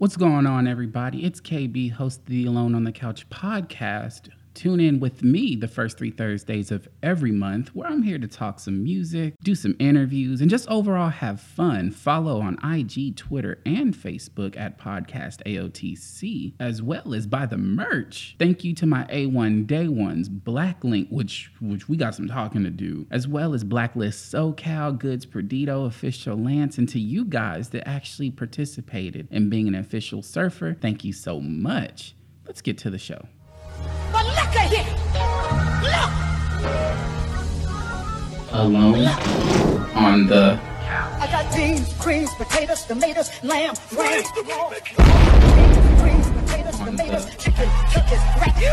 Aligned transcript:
What's 0.00 0.16
going 0.16 0.46
on, 0.46 0.68
everybody? 0.68 1.24
It's 1.24 1.40
KB, 1.40 1.90
host 1.90 2.20
of 2.20 2.26
the 2.26 2.46
Alone 2.46 2.76
on 2.76 2.84
the 2.84 2.92
Couch 2.92 3.28
podcast. 3.30 4.28
Tune 4.58 4.80
in 4.80 4.98
with 4.98 5.22
me 5.22 5.54
the 5.54 5.68
first 5.68 5.96
three 5.96 6.10
Thursdays 6.10 6.72
of 6.72 6.88
every 7.00 7.30
month, 7.30 7.72
where 7.76 7.88
I'm 7.88 8.02
here 8.02 8.18
to 8.18 8.26
talk 8.26 8.58
some 8.58 8.82
music, 8.82 9.34
do 9.44 9.54
some 9.54 9.76
interviews, 9.78 10.40
and 10.40 10.50
just 10.50 10.66
overall 10.66 11.10
have 11.10 11.40
fun. 11.40 11.92
Follow 11.92 12.40
on 12.40 12.58
IG, 12.64 13.14
Twitter, 13.14 13.62
and 13.64 13.94
Facebook 13.94 14.56
at 14.56 14.76
Podcast 14.76 15.44
AOTC, 15.46 16.54
as 16.58 16.82
well 16.82 17.14
as 17.14 17.28
buy 17.28 17.46
the 17.46 17.56
merch. 17.56 18.34
Thank 18.40 18.64
you 18.64 18.74
to 18.74 18.84
my 18.84 19.04
A1 19.04 19.68
Day 19.68 19.86
Ones, 19.86 20.28
Blacklink, 20.28 21.12
which 21.12 21.52
which 21.60 21.88
we 21.88 21.96
got 21.96 22.16
some 22.16 22.26
talking 22.26 22.64
to 22.64 22.70
do, 22.70 23.06
as 23.12 23.28
well 23.28 23.54
as 23.54 23.62
Blacklist 23.62 24.34
SoCal, 24.34 24.98
Goods 24.98 25.24
Perdido, 25.24 25.84
Official 25.84 26.36
Lance, 26.36 26.78
and 26.78 26.88
to 26.88 26.98
you 26.98 27.24
guys 27.24 27.68
that 27.68 27.86
actually 27.86 28.32
participated 28.32 29.28
in 29.30 29.50
being 29.50 29.68
an 29.68 29.76
official 29.76 30.20
surfer. 30.20 30.74
Thank 30.74 31.04
you 31.04 31.12
so 31.12 31.38
much. 31.38 32.16
Let's 32.44 32.60
get 32.60 32.76
to 32.78 32.90
the 32.90 32.98
show. 32.98 33.28
But 34.12 34.24
look 34.26 34.56
at 34.56 34.70
here. 34.72 34.86
Look. 35.82 36.10
Alone 38.52 39.06
on 39.94 40.26
the 40.26 40.58
I 41.20 41.26
got 41.30 41.54
beans, 41.54 41.92
creams, 42.00 42.30
potatoes, 42.34 42.84
tomatoes, 42.84 43.30
lamb, 43.42 43.74
ram, 43.96 44.22
beans, 44.22 44.30
creams, 46.00 46.30
potatoes, 46.30 46.78
tomatoes, 46.78 47.26
chicken, 47.36 47.68
turkeys, 47.92 48.22
rat. 48.40 48.54
You 48.60 48.72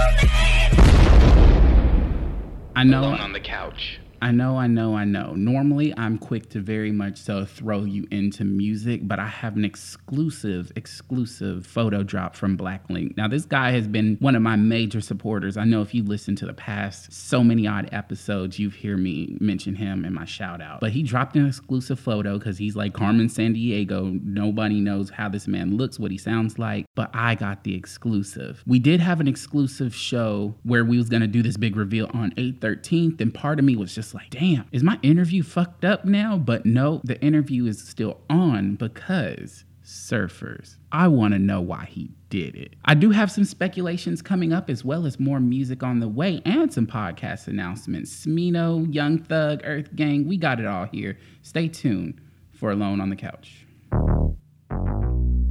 I 2.75 2.83
know 2.83 3.01
Alone 3.01 3.19
on 3.19 3.33
the 3.33 3.39
couch. 3.39 3.99
I 4.25 4.31
know, 4.31 4.57
I 4.57 4.65
know, 4.65 4.95
I 4.95 5.05
know. 5.05 5.33
Normally, 5.35 5.93
I'm 5.95 6.17
quick 6.17 6.49
to 6.49 6.59
very 6.59 6.91
much 6.91 7.19
so 7.19 7.45
throw 7.45 7.83
you 7.83 8.07
into 8.09 8.43
music, 8.43 9.01
but 9.07 9.19
I 9.19 9.27
have 9.27 9.55
an 9.55 9.63
exclusive, 9.63 10.71
exclusive 10.75 11.63
photo 11.67 12.01
drop 12.01 12.35
from 12.35 12.57
Blacklink. 12.57 13.15
Now, 13.17 13.27
this 13.27 13.45
guy 13.45 13.69
has 13.73 13.87
been 13.87 14.17
one 14.21 14.35
of 14.35 14.41
my 14.41 14.55
major 14.55 14.99
supporters. 14.99 15.57
I 15.57 15.63
know 15.63 15.83
if 15.83 15.93
you 15.93 16.01
listen 16.01 16.35
to 16.37 16.47
the 16.47 16.55
past 16.55 17.13
so 17.13 17.43
many 17.43 17.67
odd 17.67 17.87
episodes, 17.91 18.57
you've 18.57 18.75
heard 18.75 18.97
me 18.97 19.37
mention 19.39 19.75
him 19.75 20.03
in 20.03 20.11
my 20.11 20.25
shout 20.25 20.59
out. 20.59 20.79
But 20.79 20.89
he 20.89 21.03
dropped 21.03 21.35
an 21.35 21.45
exclusive 21.45 21.99
photo 21.99 22.39
because 22.39 22.57
he's 22.57 22.75
like 22.75 22.95
Carmen 22.95 23.27
Sandiego. 23.27 24.19
Nobody 24.23 24.81
knows 24.81 25.11
how 25.11 25.29
this 25.29 25.47
man 25.47 25.77
looks, 25.77 25.99
what 25.99 26.09
he 26.09 26.17
sounds 26.17 26.57
like, 26.57 26.87
but 26.95 27.11
I 27.13 27.35
got 27.35 27.63
the 27.63 27.75
exclusive. 27.75 28.63
We 28.65 28.79
did 28.79 29.01
have 29.01 29.19
an 29.19 29.27
exclusive 29.27 29.93
show 29.93 30.55
where 30.63 30.83
we 30.83 30.97
was 30.97 31.09
gonna 31.09 31.27
do 31.27 31.43
this 31.43 31.57
big 31.57 31.75
reveal 31.75 32.09
on 32.11 32.31
813th, 32.31 33.21
and 33.21 33.31
part 33.31 33.59
of 33.59 33.65
me 33.65 33.75
was 33.75 33.93
just 33.93 34.14
like, 34.15 34.29
damn, 34.31 34.65
is 34.71 34.83
my 34.83 34.97
interview 35.03 35.43
fucked 35.43 35.85
up 35.85 36.05
now? 36.05 36.37
But 36.37 36.65
no, 36.65 37.01
the 37.03 37.21
interview 37.21 37.65
is 37.65 37.85
still 37.85 38.21
on 38.29 38.75
because 38.75 39.65
surfers. 39.83 40.77
I 40.91 41.07
want 41.07 41.33
to 41.33 41.39
know 41.39 41.61
why 41.61 41.85
he 41.85 42.09
did 42.29 42.55
it. 42.55 42.75
I 42.85 42.95
do 42.95 43.11
have 43.11 43.31
some 43.31 43.45
speculations 43.45 44.21
coming 44.21 44.51
up 44.51 44.69
as 44.69 44.83
well 44.83 45.05
as 45.05 45.19
more 45.19 45.39
music 45.39 45.83
on 45.83 45.99
the 45.99 46.07
way 46.07 46.41
and 46.45 46.73
some 46.73 46.87
podcast 46.87 47.47
announcements. 47.47 48.25
Smino, 48.25 48.91
Young 48.91 49.19
Thug, 49.19 49.61
Earth 49.63 49.95
Gang, 49.95 50.27
we 50.27 50.37
got 50.37 50.59
it 50.59 50.65
all 50.65 50.85
here. 50.85 51.17
Stay 51.43 51.67
tuned 51.67 52.19
for 52.51 52.71
Alone 52.71 52.99
on 52.99 53.09
the 53.09 53.15
Couch. 53.15 53.67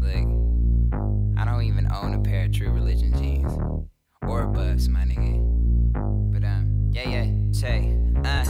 Look, 0.01 0.27
I 1.39 1.45
don't 1.45 1.63
even 1.63 1.89
own 1.93 2.15
a 2.15 2.21
pair 2.21 2.47
of 2.47 2.53
True 2.53 2.71
Religion 2.71 3.17
jeans 3.17 3.53
or 4.27 4.47
buffs, 4.47 4.89
my 4.89 5.05
nigga. 5.05 5.41
But 6.33 6.45
um, 6.45 6.91
yeah, 6.93 7.09
yeah, 7.09 7.27
say, 7.53 7.97
uh, 8.25 8.45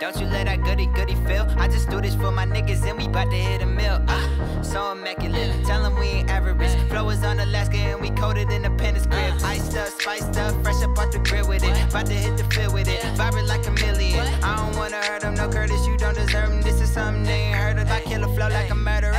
don't 0.00 0.20
you 0.20 0.26
let 0.26 0.46
that 0.46 0.62
goody 0.62 0.86
goody 0.86 1.14
feel. 1.26 1.46
I 1.56 1.68
just 1.68 1.88
do 1.88 2.00
this 2.00 2.14
for 2.14 2.30
my 2.30 2.44
niggas 2.44 2.86
and 2.88 2.98
we 2.98 3.08
bout 3.08 3.30
to 3.30 3.36
hit 3.36 3.62
a 3.62 3.66
mill. 3.66 4.02
Uh, 4.08 4.62
so 4.62 4.92
immaculate, 4.92 5.64
tell 5.64 5.82
them 5.82 5.98
we 5.98 6.06
ain't 6.06 6.30
average. 6.30 6.70
Flow 6.90 7.08
is 7.10 7.22
on 7.24 7.40
Alaska 7.40 7.76
and 7.76 8.00
we 8.00 8.10
coated 8.10 8.50
in 8.50 8.62
the 8.62 8.70
Pennis 8.70 9.06
crib. 9.06 9.34
Iced 9.44 9.76
up, 9.76 9.88
spiced 9.88 10.36
up, 10.38 10.52
fresh 10.62 10.82
up 10.82 10.98
off 10.98 11.12
the 11.12 11.20
grill 11.20 11.48
with 11.48 11.64
it. 11.64 11.92
Bout 11.92 12.06
to 12.06 12.12
hit 12.12 12.36
the 12.36 12.44
field 12.44 12.74
with 12.74 12.88
it, 12.88 13.02
vibrant 13.16 13.48
like 13.48 13.66
a 13.66 13.70
million. 13.70 14.26
I 14.42 14.56
don't 14.56 14.76
wanna 14.76 14.96
hurt 14.96 15.22
them, 15.22 15.34
no 15.34 15.48
Curtis, 15.48 15.86
you 15.86 15.96
don't 15.96 16.14
deserve 16.14 16.50
them. 16.50 16.62
This 16.62 16.80
is 16.80 16.90
something 16.90 17.22
they 17.22 17.48
ain't 17.48 17.56
heard 17.56 17.78
of. 17.78 17.90
I 17.90 18.00
kill 18.00 18.24
a 18.24 18.34
flow 18.34 18.48
like 18.48 18.70
a 18.70 18.74
murderer. 18.74 19.14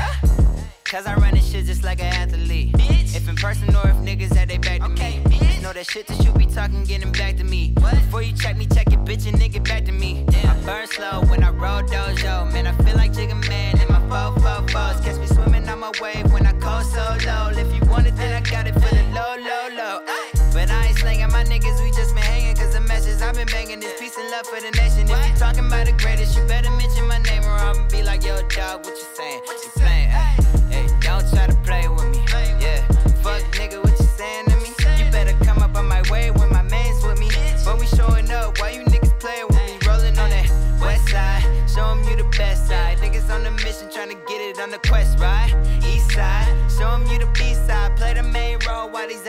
Cause 0.83 1.07
I 1.07 1.15
run 1.15 1.33
this 1.33 1.51
shit 1.51 1.65
just 1.65 1.83
like 1.83 1.99
an 1.99 2.13
athlete. 2.13 2.73
Bitch. 2.73 3.15
If 3.15 3.27
in 3.27 3.35
person 3.35 3.75
or 3.75 3.89
if 3.89 3.97
niggas 3.97 4.35
had 4.35 4.49
they 4.49 4.57
back 4.57 4.81
to 4.81 4.89
me. 4.89 5.34
Know 5.65 5.73
that 5.73 5.89
shit 5.89 6.05
that 6.05 6.23
you 6.23 6.31
be 6.33 6.45
talking, 6.45 6.83
getting 6.83 7.11
back 7.11 7.37
to 7.37 7.43
me. 7.43 7.73
Before 7.73 8.21
you 8.21 8.33
check 8.33 8.55
me, 8.55 8.67
check 8.67 8.85
it, 8.93 8.99
bitch, 8.99 9.25
and 9.25 9.35
nigga 9.35 9.67
back 9.67 9.83
to 9.85 9.91
me. 9.91 10.23
I 10.43 10.53
burn 10.63 10.85
slow 10.85 11.25
when 11.25 11.43
I 11.43 11.49
roll 11.49 11.81
dojo. 11.81 12.53
Man, 12.53 12.67
I 12.67 12.73
feel 12.83 12.95
like 12.95 13.13
Jigga 13.13 13.33
Man 13.49 13.73
in 13.81 13.87
my 13.89 13.99
444s. 14.37 15.03
Catch 15.03 15.17
me 15.17 15.25
swimming 15.25 15.67
on 15.67 15.79
my 15.79 15.91
wave 15.99 16.31
when 16.31 16.45
I 16.45 16.53
coast 16.61 16.93
so 16.93 17.01
low. 17.25 17.49
If 17.49 17.73
you 17.73 17.81
want 17.89 18.05
it, 18.05 18.15
then 18.15 18.31
I 18.31 18.47
got 18.47 18.67
it 18.67 18.75
for 18.75 18.93
the 18.93 19.01
low, 19.09 19.33
low, 19.41 19.65
low. 19.75 20.01
Ay. 20.05 20.29
But 20.53 20.69
I 20.69 20.85
ain't 20.85 20.99
slanging 20.99 21.31
my 21.31 21.43
niggas, 21.43 21.81
we 21.81 21.89
just 21.97 22.13
been 22.13 22.23
hanging. 22.23 22.55
Cause 22.55 22.71
the 22.75 22.81
message 22.81 23.19
I've 23.23 23.33
been 23.33 23.47
banging 23.47 23.81
is 23.81 23.93
peace 23.99 24.15
and 24.17 24.29
love 24.29 24.45
for 24.45 24.61
the 24.61 24.69
nation. 24.77 25.09
If 25.09 25.17
you 25.27 25.35
talking 25.35 25.65
about 25.65 25.87
the 25.87 25.93
greatest, 25.93 26.37
you 26.37 26.45
better 26.45 26.69
mention 26.69 27.07
my 27.07 27.17
name 27.17 27.41
or 27.41 27.57
I'ma 27.57 27.87
be 27.87 28.03
like, 28.03 28.23
yo, 28.23 28.37
dog, 28.49 28.85
what 28.85 28.93
you 28.93 29.07
saying? 29.17 29.41
You 29.47 29.69
playing, 29.81 30.09
ay. 30.11 30.44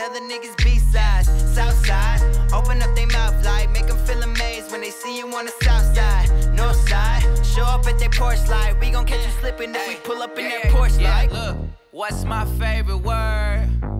Other 0.09 0.21
niggas 0.21 0.55
B 0.63 0.79
sides. 0.79 1.27
South 1.53 1.85
side, 1.85 2.21
open 2.53 2.81
up 2.81 2.95
their 2.95 3.07
mouth 3.07 3.43
like, 3.43 3.87
them 3.87 3.97
feel 4.05 4.21
amazed 4.23 4.71
when 4.71 4.81
they 4.81 4.89
see 4.89 5.17
you 5.17 5.25
on 5.35 5.45
the 5.45 5.51
south 5.61 5.95
side. 5.95 6.29
North 6.55 6.87
side, 6.87 7.23
show 7.45 7.63
up 7.63 7.85
at 7.87 7.99
their 7.99 8.09
porch 8.09 8.37
slide. 8.39 8.79
We 8.79 8.91
gon' 8.91 9.05
catch 9.05 9.25
you 9.25 9.31
slipping 9.39 9.75
if 9.75 9.87
we 9.87 9.95
pull 9.95 10.21
up 10.21 10.37
in 10.37 10.49
that 10.49 10.71
porch 10.71 10.91
slide. 10.91 11.31
Look, 11.31 11.57
what's 11.91 12.23
my 12.23 12.45
favorite 12.57 12.99
word? 12.99 13.96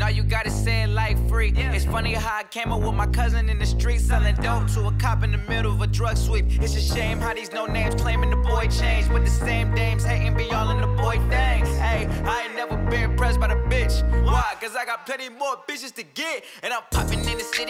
No, 0.00 0.06
you 0.06 0.22
gotta 0.22 0.50
say 0.50 0.84
it 0.84 0.86
like 0.86 1.18
free. 1.28 1.52
It's 1.54 1.84
funny 1.84 2.14
how 2.14 2.38
I 2.38 2.44
came 2.44 2.72
up 2.72 2.80
with 2.80 2.94
my 2.94 3.06
cousin 3.06 3.50
in 3.50 3.58
the 3.58 3.66
street 3.66 4.00
selling 4.00 4.34
dope 4.36 4.66
to 4.68 4.86
a 4.86 4.92
cop 4.92 5.22
in 5.24 5.30
the 5.30 5.36
middle 5.46 5.72
of 5.74 5.82
a 5.82 5.86
drug 5.86 6.16
sweep. 6.16 6.46
It's 6.48 6.74
a 6.74 6.80
shame 6.80 7.18
how 7.18 7.34
these 7.34 7.52
no 7.52 7.66
names 7.66 7.96
claiming 7.96 8.30
the 8.30 8.36
boy 8.36 8.68
changed, 8.68 9.10
but 9.10 9.26
the 9.26 9.30
same 9.30 9.74
dames 9.74 10.02
hating 10.02 10.38
be 10.38 10.50
all 10.52 10.70
in 10.70 10.80
the 10.80 10.86
boy 10.86 11.18
things. 11.28 11.68
Hey, 11.76 12.08
I 12.24 12.44
ain't 12.46 12.54
never 12.56 12.78
been 12.88 13.10
impressed 13.10 13.40
by 13.40 13.48
the 13.48 13.60
bitch. 13.68 14.00
Why? 14.24 14.54
Cause 14.58 14.74
I 14.74 14.86
got 14.86 15.04
plenty 15.04 15.28
more 15.28 15.56
bitches 15.68 15.94
to 15.96 16.02
get, 16.02 16.44
and 16.62 16.72
I'm 16.72 16.82
popping 16.90 17.18
in 17.18 17.36
the 17.36 17.44
city, 17.44 17.69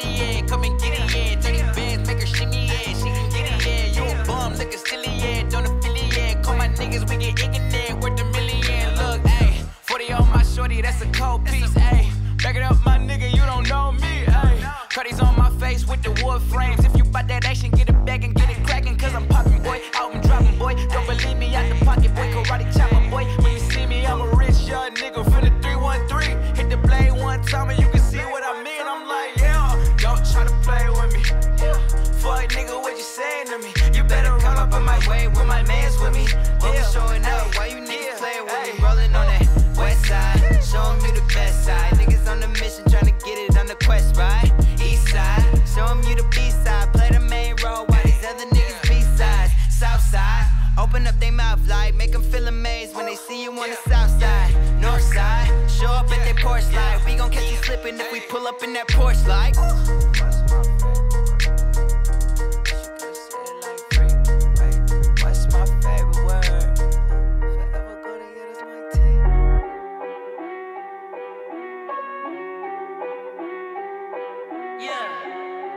Back 12.43 12.57
it 12.57 12.63
up, 12.63 12.83
my 12.87 12.97
nigga, 12.97 13.31
you 13.31 13.45
don't 13.45 13.69
know 13.69 13.93
me, 13.93 14.25
hey. 14.25 14.65
Cuddies 14.89 15.21
on 15.21 15.37
my 15.37 15.51
face 15.59 15.87
with 15.87 16.03
the 16.03 16.11
wood 16.25 16.41
frames. 16.43 16.83
If 16.87 16.97
you 16.97 17.05
bout 17.05 17.29
that 17.29 17.45
action, 17.45 17.71
get 17.71 17.81
it 17.81 17.90
get 17.90 17.90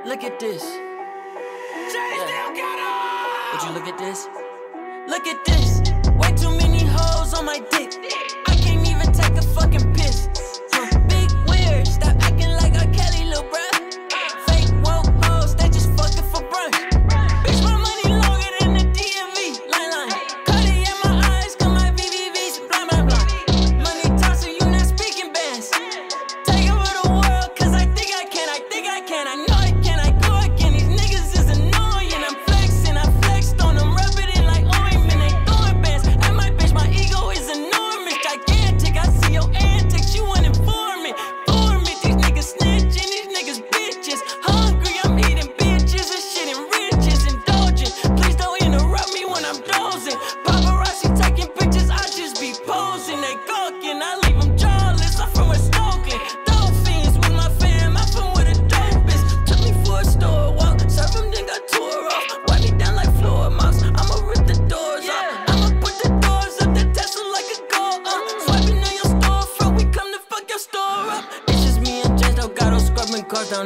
Look 0.06 0.26
at 0.26 0.38
this. 0.38 0.62
Would 3.54 3.64
you 3.64 3.72
look 3.72 3.88
at 3.88 3.98
this? 3.98 4.28
Look 5.08 5.28
at 5.28 5.46
this. 5.46 5.82
Way 6.18 6.34
too 6.34 6.52
many 6.58 6.84
hoes 6.84 7.34
on 7.34 7.46
my 7.46 7.60
dick. 7.72 7.94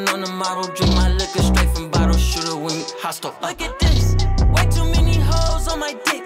Down 0.08 0.16
on 0.16 0.22
the 0.22 0.32
model. 0.32 0.64
Drink 0.76 0.94
my 0.96 1.10
liquor 1.10 1.42
straight 1.42 1.70
from 1.70 1.90
bottle. 1.90 2.18
Shooter 2.18 2.58
with 2.58 2.76
me, 2.76 2.84
hostile. 3.02 3.36
Look 3.42 3.62
at 3.62 3.80
this. 3.80 4.16
Way 4.50 4.66
too 4.70 4.86
many 4.92 5.16
hoes 5.16 5.68
on 5.68 5.80
my 5.80 5.94
dick. 6.06 6.17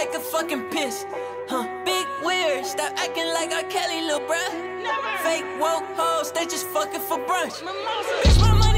Take 0.00 0.14
a 0.14 0.20
fucking 0.20 0.62
piss. 0.70 1.04
Huh? 1.48 1.66
Big 1.84 2.06
weird. 2.24 2.64
Stop 2.64 2.92
acting 2.96 3.28
like 3.34 3.50
R. 3.52 3.64
Kelly, 3.64 4.00
lil' 4.00 4.20
bruh. 4.20 4.52
Fake 5.22 5.44
woke 5.60 5.84
hoes, 5.98 6.32
they 6.32 6.46
just 6.46 6.66
fucking 6.68 7.00
for 7.00 7.18
brunch. 7.28 7.56
Bitch, 8.22 8.40
my 8.40 8.69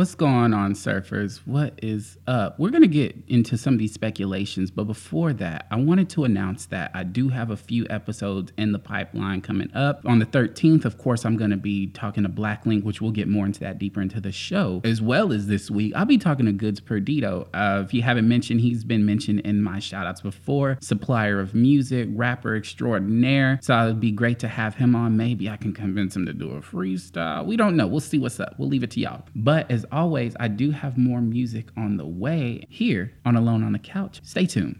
What's 0.00 0.14
going 0.14 0.54
on, 0.54 0.72
surfers? 0.72 1.42
What 1.44 1.78
is 1.82 2.16
up? 2.26 2.58
We're 2.58 2.70
going 2.70 2.80
to 2.80 2.88
get 2.88 3.14
into 3.28 3.58
some 3.58 3.74
of 3.74 3.78
these 3.78 3.92
speculations, 3.92 4.70
but 4.70 4.84
before 4.84 5.34
that, 5.34 5.66
I 5.70 5.76
wanted 5.76 6.08
to 6.10 6.24
announce 6.24 6.64
that 6.68 6.90
I 6.94 7.02
do 7.02 7.28
have 7.28 7.50
a 7.50 7.56
few 7.58 7.86
episodes 7.90 8.50
in 8.56 8.72
the 8.72 8.78
pipeline 8.78 9.42
coming 9.42 9.70
up. 9.74 10.00
On 10.06 10.18
the 10.18 10.24
13th, 10.24 10.86
of 10.86 10.96
course, 10.96 11.26
I'm 11.26 11.36
going 11.36 11.50
to 11.50 11.58
be 11.58 11.88
talking 11.88 12.22
to 12.22 12.30
Blacklink, 12.30 12.82
which 12.82 13.02
we'll 13.02 13.10
get 13.10 13.28
more 13.28 13.44
into 13.44 13.60
that 13.60 13.78
deeper 13.78 14.00
into 14.00 14.22
the 14.22 14.32
show, 14.32 14.80
as 14.84 15.02
well 15.02 15.34
as 15.34 15.48
this 15.48 15.70
week. 15.70 15.92
I'll 15.94 16.06
be 16.06 16.16
talking 16.16 16.46
to 16.46 16.52
Goods 16.52 16.80
Perdido. 16.80 17.46
Uh, 17.52 17.82
if 17.84 17.92
you 17.92 18.00
haven't 18.00 18.26
mentioned, 18.26 18.62
he's 18.62 18.84
been 18.84 19.04
mentioned 19.04 19.40
in 19.40 19.62
my 19.62 19.80
shoutouts 19.80 20.22
before. 20.22 20.78
Supplier 20.80 21.40
of 21.40 21.54
music, 21.54 22.08
rapper 22.12 22.56
extraordinaire. 22.56 23.58
So 23.60 23.78
it'd 23.84 24.00
be 24.00 24.12
great 24.12 24.38
to 24.38 24.48
have 24.48 24.76
him 24.76 24.96
on. 24.96 25.18
Maybe 25.18 25.50
I 25.50 25.58
can 25.58 25.74
convince 25.74 26.16
him 26.16 26.24
to 26.24 26.32
do 26.32 26.52
a 26.52 26.62
freestyle. 26.62 27.44
We 27.44 27.58
don't 27.58 27.76
know. 27.76 27.86
We'll 27.86 28.00
see 28.00 28.16
what's 28.16 28.40
up. 28.40 28.54
We'll 28.56 28.70
leave 28.70 28.82
it 28.82 28.92
to 28.92 29.00
y'all. 29.00 29.24
But 29.36 29.70
as 29.70 29.84
always, 29.92 30.34
I 30.40 30.48
do 30.48 30.70
have 30.70 30.96
more 30.98 31.20
music 31.20 31.66
on 31.76 31.96
the 31.96 32.06
way 32.06 32.66
here 32.68 33.12
on 33.24 33.36
Alone 33.36 33.62
on 33.62 33.72
the 33.72 33.78
Couch. 33.78 34.20
Stay 34.24 34.46
tuned. 34.46 34.78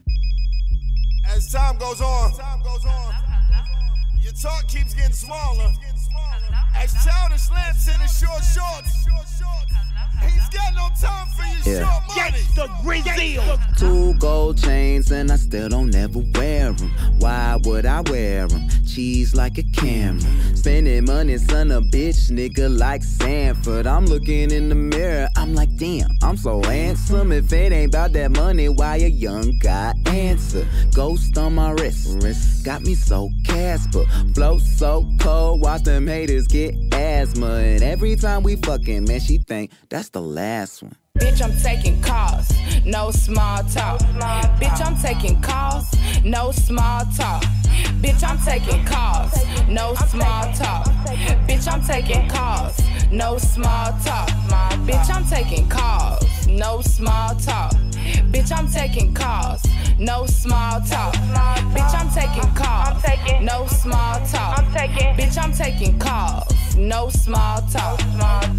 As 1.28 1.50
time 1.52 1.78
goes 1.78 2.00
on, 2.00 2.32
time 2.32 2.62
goes 2.62 2.84
on 2.84 3.14
your 4.30 4.32
talk 4.32 4.68
keeps 4.68 4.94
getting 4.94 5.12
smaller. 5.12 5.72
As 6.76 6.92
childish 7.04 7.50
lamps 7.50 7.88
in 7.88 8.00
his 8.00 8.16
short 8.18 8.42
shorts, 8.44 9.06
he's 10.22 10.48
got 10.48 10.74
no 10.74 10.88
time 11.00 11.26
for 11.36 11.68
your 11.68 11.76
Yeah. 11.76 11.90
short 11.90 12.16
money. 12.16 13.38
Two 13.76 14.14
gold 14.18 14.58
chains 14.58 15.10
and 15.10 15.30
I 15.32 15.36
still 15.36 15.68
don't 15.68 15.94
ever 15.94 16.18
wear 16.34 16.72
them. 16.72 16.90
Why 17.18 17.56
would 17.64 17.86
I 17.86 18.00
wear 18.02 18.46
them? 18.46 18.68
Cheese 18.86 19.34
like 19.34 19.56
a 19.58 19.62
camera. 19.62 20.20
Spending 20.54 21.04
money, 21.06 21.38
son 21.38 21.70
of 21.70 21.84
a 21.84 21.86
bitch, 21.86 22.30
nigga 22.30 22.68
like 22.78 23.02
Sanford. 23.02 23.86
I'm 23.86 24.04
looking 24.06 24.50
in 24.50 24.68
the 24.68 24.74
mirror, 24.74 25.28
I'm 25.36 25.54
like, 25.54 25.74
damn, 25.76 26.08
I'm 26.22 26.36
so 26.36 26.62
handsome. 26.62 27.32
If 27.32 27.52
it 27.52 27.72
ain't 27.72 27.94
about 27.94 28.12
that 28.12 28.32
money, 28.32 28.68
why 28.68 28.96
a 28.96 29.08
young 29.08 29.58
guy 29.58 29.94
answer? 30.10 30.66
Ghost 30.94 31.36
on 31.38 31.54
my 31.54 31.70
wrist, 31.72 32.22
wrist 32.22 32.64
got 32.64 32.82
me 32.82 32.94
so 32.94 33.30
Casper. 33.46 34.04
Flow 34.34 34.58
so 34.58 35.06
cold, 35.20 35.60
watch 35.60 35.82
them 35.82 36.06
haters 36.06 36.46
get 36.46 36.74
asthma. 36.92 37.54
And 37.54 37.82
every 37.82 38.16
time 38.16 38.42
we 38.42 38.56
fucking, 38.56 39.04
man, 39.04 39.20
she 39.20 39.38
think 39.38 39.70
that's 39.88 40.10
the 40.10 40.20
last 40.20 40.82
one. 40.82 40.96
Bitch, 41.18 41.42
I'm 41.42 41.56
taking 41.58 42.00
calls, 42.00 42.50
no 42.84 43.10
small 43.10 43.62
talk. 43.64 44.00
Bitch, 44.60 44.84
I'm 44.84 44.96
taking 45.02 45.40
calls, 45.42 45.92
no 46.24 46.50
small 46.52 47.04
talk. 47.16 47.42
Bitch, 48.00 48.22
I'm 48.26 48.38
taking 48.38 48.84
calls, 48.86 49.34
no 49.68 49.94
small 49.94 50.52
talk. 50.54 50.86
Bitch, 51.46 51.70
I'm 51.70 51.84
taking 51.84 52.28
calls, 52.28 52.80
no 53.10 53.38
small 53.38 53.92
talk. 54.04 54.28
Bitch, 54.86 55.14
I'm 55.14 55.24
taking 55.26 55.68
calls, 55.68 56.46
no 56.46 56.80
small 56.80 57.34
talk. 57.36 57.72
Bitch, 58.32 58.56
I'm 58.56 58.68
taking 58.68 59.12
calls, 59.14 59.62
no 59.98 60.26
small 60.26 60.80
talk. 60.80 61.14
Bitch, 61.74 61.94
I'm 61.94 62.10
taking 62.10 62.50
calls, 62.54 63.02
no 63.42 63.66
small 63.66 64.20
talk. 64.26 64.64
Bitch, 65.16 65.36
I'm 65.42 65.52
taking 65.52 65.98
calls, 65.98 66.76
no 66.76 67.08
small 67.10 67.62
talk. 67.68 68.00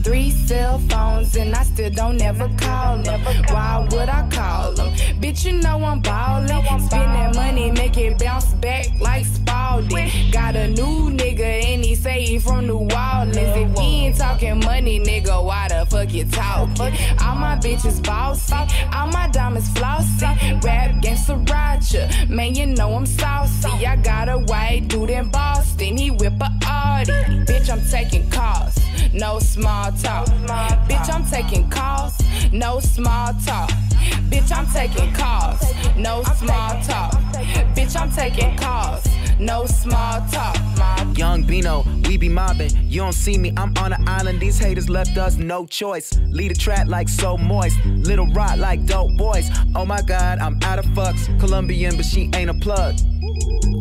Three 0.03 0.31
cell 0.31 0.79
phones 0.89 1.35
and 1.35 1.53
I 1.55 1.63
still 1.63 1.89
don't 1.91 2.21
ever 2.21 2.49
call 2.57 2.97
them. 3.01 3.21
Why 3.21 3.87
would 3.91 4.09
I 4.09 4.27
call 4.29 4.73
them? 4.73 4.93
Bitch, 5.21 5.45
you 5.45 5.53
know 5.61 5.83
I'm 5.83 6.01
ballin'. 6.01 6.47
Spend 6.47 7.13
that 7.13 7.35
money, 7.35 7.71
make 7.71 7.97
it 7.97 8.17
bounce 8.17 8.53
back 8.55 8.87
like 8.99 9.25
Spalding. 9.25 10.09
Got 10.31 10.55
a 10.55 10.67
new 10.67 11.09
nigga 11.11 11.63
and 11.65 11.83
he 11.83 11.90
say 12.11 12.25
he 12.25 12.39
from 12.39 12.67
New 12.67 12.79
Orleans. 12.79 13.37
If 13.37 13.77
he 13.77 14.05
ain't 14.05 14.17
talking 14.17 14.59
money, 14.59 14.99
nigga, 14.99 15.43
why 15.43 15.67
the 15.69 15.85
fuck 15.89 16.13
you 16.13 16.25
talking? 16.25 16.93
All 17.23 17.35
my 17.35 17.55
bitches 17.63 18.03
bossy, 18.03 18.53
all 18.93 19.07
my 19.07 19.27
diamonds 19.27 19.69
flossy. 19.69 20.25
Rap 20.63 21.01
game 21.01 21.15
sriracha, 21.15 22.29
man, 22.29 22.55
you 22.55 22.67
know 22.67 22.93
I'm 22.95 23.05
saucy. 23.05 23.85
I 23.85 23.95
got 23.95 24.29
a 24.29 24.37
white 24.37 24.87
dude 24.87 25.09
in 25.09 25.29
Boston, 25.29 25.97
he 25.97 26.11
whip 26.11 26.39
a 26.41 26.49
Audi. 26.65 27.11
Bitch, 27.47 27.69
I'm 27.69 27.83
taking 27.89 28.29
calls, 28.29 28.75
no 29.13 29.39
small 29.39 29.91
talk. 29.91 30.27
Bitch, 30.89 31.09
I'm 31.13 31.25
taking 31.25 31.69
calls, 31.69 32.15
no 32.51 32.79
small 32.79 33.33
talk. 33.45 33.69
Bitch, 34.29 34.51
I'm 34.55 34.67
taking 34.67 35.13
calls, 35.13 35.61
no 35.97 36.23
small 36.39 36.71
talk. 36.83 37.11
Bitch, 37.75 37.95
I'm 37.99 38.11
taking 38.11 38.55
calls, 38.57 39.05
no 39.39 39.65
small 39.65 40.21
talk. 40.31 40.57
Young 41.17 41.43
Bino, 41.43 41.83
we 42.07 42.17
be 42.17 42.29
mobbing. 42.29 42.71
You 42.87 43.01
don't 43.01 43.13
see 43.13 43.37
me, 43.37 43.53
I'm 43.57 43.73
on 43.77 43.93
an 43.93 44.07
island. 44.07 44.39
These 44.39 44.59
haters 44.59 44.89
left 44.89 45.17
us 45.17 45.37
no 45.37 45.65
choice. 45.65 46.11
Lead 46.29 46.51
a 46.51 46.55
trap 46.55 46.87
like 46.87 47.09
so 47.09 47.37
moist. 47.37 47.77
Little 47.85 48.27
rot 48.27 48.59
like 48.59 48.85
dope 48.85 49.15
boys. 49.17 49.49
Oh 49.75 49.85
my 49.85 50.01
god, 50.01 50.39
I'm 50.39 50.59
out 50.63 50.79
of 50.79 50.85
fucks. 50.87 51.39
Colombian, 51.39 51.95
but 51.95 52.05
she 52.05 52.29
ain't 52.33 52.49
a 52.49 52.53
plug. 52.53 52.95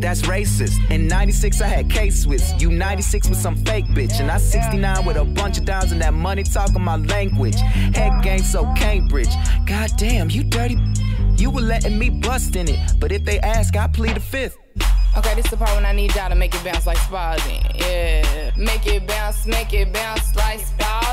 That's 0.01 0.23
racist. 0.23 0.91
In 0.91 1.07
96, 1.09 1.61
I 1.61 1.67
had 1.67 1.91
K 1.91 2.11
Swiss. 2.11 2.55
You 2.59 2.71
96 2.71 3.29
with 3.29 3.39
some 3.39 3.57
fake 3.65 3.87
bitch. 3.87 4.21
And 4.21 4.31
I 4.31 4.39
69 4.39 5.05
with 5.05 5.17
a 5.17 5.25
bunch 5.25 5.59
of 5.59 5.65
dimes 5.65 5.93
and 5.93 6.01
that 6.01 6.15
money 6.15 6.43
talking 6.43 6.83
my 6.83 6.97
language. 6.97 7.57
Head 7.57 8.23
game 8.23 8.41
so 8.41 8.65
Cambridge. 8.77 9.35
God 9.67 9.91
damn, 9.99 10.31
you 10.31 10.45
dirty. 10.45 10.79
You 11.37 11.51
were 11.51 11.61
letting 11.61 11.99
me 11.99 12.11
bust 12.11 12.57
in 12.57 12.69
it. 12.69 12.79
But 12.99 13.13
if 13.13 13.25
they 13.25 13.39
ask, 13.41 13.77
I 13.77 13.89
plead 13.89 14.17
the 14.17 14.21
fifth. 14.21 14.57
Okay, 15.17 15.35
this 15.35 15.45
is 15.47 15.51
the 15.51 15.57
part 15.57 15.75
when 15.75 15.85
I 15.85 15.93
need 15.93 16.15
y'all 16.15 16.29
to 16.29 16.37
make 16.37 16.55
it 16.55 16.63
bounce 16.63 16.87
like 16.87 16.97
Spalding. 16.99 17.63
Yeah. 17.75 18.53
Make 18.57 18.87
it 18.87 19.07
bounce, 19.07 19.45
make 19.45 19.73
it 19.73 19.93
bounce 19.93 20.37
like 20.37 20.61
Spalding. 20.61 21.10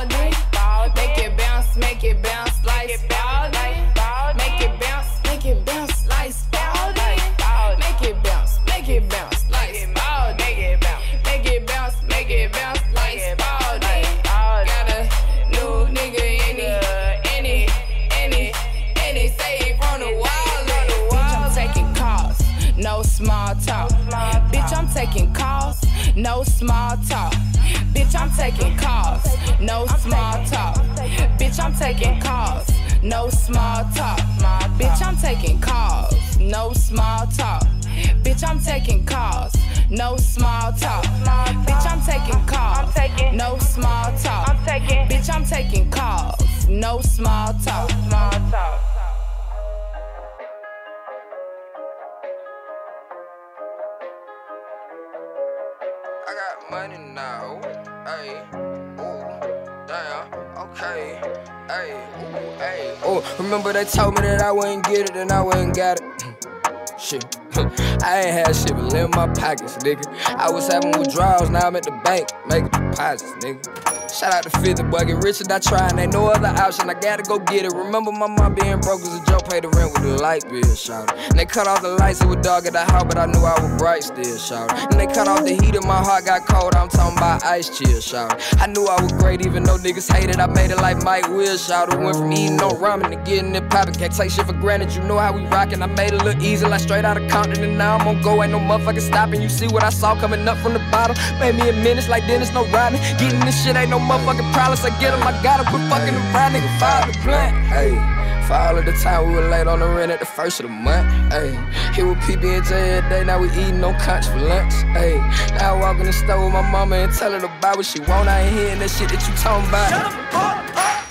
Remember 63.58 63.74
they 63.74 63.90
told 63.90 64.14
me 64.14 64.22
that 64.22 64.44
I 64.44 64.52
wouldn't 64.52 64.86
get 64.86 65.10
it 65.10 65.16
and 65.16 65.32
I 65.32 65.42
wouldn't 65.42 65.76
got 65.76 66.00
it. 66.00 67.00
shit. 67.00 67.47
I 68.04 68.22
ain't 68.22 68.48
had 68.48 68.56
shit 68.56 68.76
but 68.76 68.94
in 68.94 69.10
my 69.12 69.28
pockets, 69.34 69.78
nigga. 69.78 70.06
I 70.36 70.50
was 70.50 70.68
having 70.68 70.98
withdrawals, 70.98 71.50
now 71.50 71.68
I'm 71.68 71.76
at 71.76 71.84
the 71.84 71.92
bank 72.04 72.30
making 72.48 72.70
deposits, 72.70 73.32
nigga. 73.44 73.98
Shout 74.14 74.34
out 74.34 74.44
to 74.44 74.50
50 74.62 74.84
boy, 74.84 75.04
get 75.06 75.24
rich 75.24 75.42
and 75.42 75.52
I 75.52 75.60
try, 75.60 75.88
and 75.90 76.00
ain't 76.00 76.14
no 76.14 76.28
other 76.28 76.48
option. 76.48 76.90
I 76.90 76.94
gotta 76.94 77.24
go 77.24 77.40
get 77.40 77.66
it. 77.66 77.74
Remember 77.74 78.12
my 78.12 78.28
mom 78.28 78.56
being 78.56 78.80
broke 78.80 79.02
was 79.02 79.14
a 79.14 79.26
joke, 79.26 79.50
pay 79.50 79.60
the 79.60 79.70
rent 79.70 79.94
with 79.94 80.04
the 80.04 80.22
light 80.22 80.48
bill, 80.50 80.76
shout 80.76 81.12
And 81.30 81.38
they 81.38 81.46
cut 81.46 81.68
off 81.68 81.82
the 81.82 81.90
lights, 81.90 82.22
it 82.22 82.28
was 82.28 82.38
dark 82.38 82.66
at 82.66 82.74
the 82.74 82.86
house, 82.86 83.04
but 83.04 83.18
I 83.18 83.26
knew 83.26 83.40
I 83.40 83.60
was 83.62 83.78
bright 83.78 84.04
still, 84.04 84.38
shout 84.38 84.72
And 84.92 85.00
they 85.00 85.08
cut 85.08 85.28
off 85.28 85.44
the 85.44 85.52
heat 85.52 85.76
and 85.76 85.86
my 85.86 85.98
heart 85.98 86.26
got 86.26 86.46
cold, 86.46 86.76
I'm 86.76 86.90
talking 86.90 87.18
about 87.18 87.44
ice 87.44 87.78
chill, 87.78 88.00
shout 88.02 88.42
I 88.60 88.68
knew 88.68 88.86
I 88.86 89.02
was 89.02 89.12
great, 89.14 89.46
even 89.46 89.64
though 89.64 89.78
niggas 89.78 90.12
hated, 90.12 90.40
I 90.40 90.48
made 90.48 90.72
it 90.72 90.78
like 90.78 91.04
Mike 91.04 91.28
Will, 91.30 91.58
shout 91.58 91.88
Went 91.98 92.18
from 92.18 92.32
eating 92.32 92.58
no 92.58 92.70
ramen 92.70 93.10
to 93.10 93.16
getting 93.30 93.56
it 93.56 93.70
poppin', 93.70 93.94
can't 93.94 94.14
take 94.14 94.32
shit 94.32 94.46
for 94.46 94.54
granted, 94.54 94.94
you 94.94 95.02
know 95.04 95.18
how 95.18 95.34
we 95.34 95.46
rockin'. 95.48 95.82
I 95.82 95.88
made 95.88 96.14
it 96.14 96.24
look 96.24 96.40
easy, 96.40 96.66
like 96.66 96.82
straight 96.82 97.06
out 97.06 97.22
of 97.22 97.30
Compton, 97.30 97.47
and 97.56 97.78
now 97.78 97.98
I'm 97.98 98.08
on 98.08 98.22
go, 98.22 98.44
ain't 98.44 98.52
no 98.52 98.60
motherfucking 98.60 99.02
stopping. 99.02 99.42
You 99.42 99.50
see 99.50 99.68
what 99.68 99.84
I 99.84 99.90
saw 99.90 100.16
coming 100.16 100.48
up 100.48 100.58
from 100.58 100.74
the 100.74 100.84
bottom, 100.92 101.16
made 101.40 101.56
me 101.56 101.70
a 101.70 101.74
menace 101.74 102.10
like 102.10 102.28
Dennis, 102.28 102.52
no 102.54 102.66
rhyming. 102.68 103.02
Getting 103.18 103.40
this 103.42 103.64
shit 103.64 103.76
ain't 103.76 103.90
no 103.90 104.00
motherfucking 104.00 104.52
problem, 104.54 104.78
I 104.84 105.00
get 105.00 105.14
'em, 105.14 105.24
I 105.24 105.32
gotta 105.44 105.64
quit 105.70 105.82
fucking 105.90 106.16
around, 106.16 106.54
nigga, 106.54 106.80
fire 106.80 107.06
the 107.12 107.18
plant, 107.20 107.56
hey. 107.68 108.18
For 108.48 108.54
all 108.54 108.78
of 108.78 108.86
the 108.86 108.94
time 108.94 109.28
we 109.28 109.34
were 109.34 109.50
late 109.50 109.68
on 109.68 109.80
the 109.82 109.88
rent 109.88 110.10
at 110.10 110.20
the 110.20 110.26
first 110.26 110.62
of 110.62 110.68
the 110.68 110.72
month. 110.72 111.06
Ayy, 111.34 111.54
here 111.94 112.08
with 112.08 112.18
PB&J 112.20 112.72
every 112.72 113.10
day, 113.10 113.24
now 113.26 113.40
we 113.40 113.50
eating 113.50 113.82
no 113.82 113.92
conch 114.00 114.26
for 114.28 114.38
lunch. 114.38 114.74
Ayy, 114.96 115.20
now 115.60 115.76
I 115.76 115.80
walk 115.82 116.00
in 116.00 116.06
the 116.06 116.14
store 116.14 116.46
with 116.46 116.54
my 116.54 116.62
mama 116.62 116.96
and 116.96 117.14
tell 117.14 117.34
her 117.34 117.42
to 117.42 117.52
buy 117.60 117.76
what 117.76 117.86
she 117.86 118.00
want. 118.00 118.30
I 118.30 118.44
ain't 118.44 118.56
hearing 118.56 118.80
that 118.80 118.90
shit 118.90 119.10
that 119.10 119.28
you 119.28 119.36
talking 119.36 119.68
about. 119.68 119.90
Shut 119.90 120.34
up. 120.34 121.07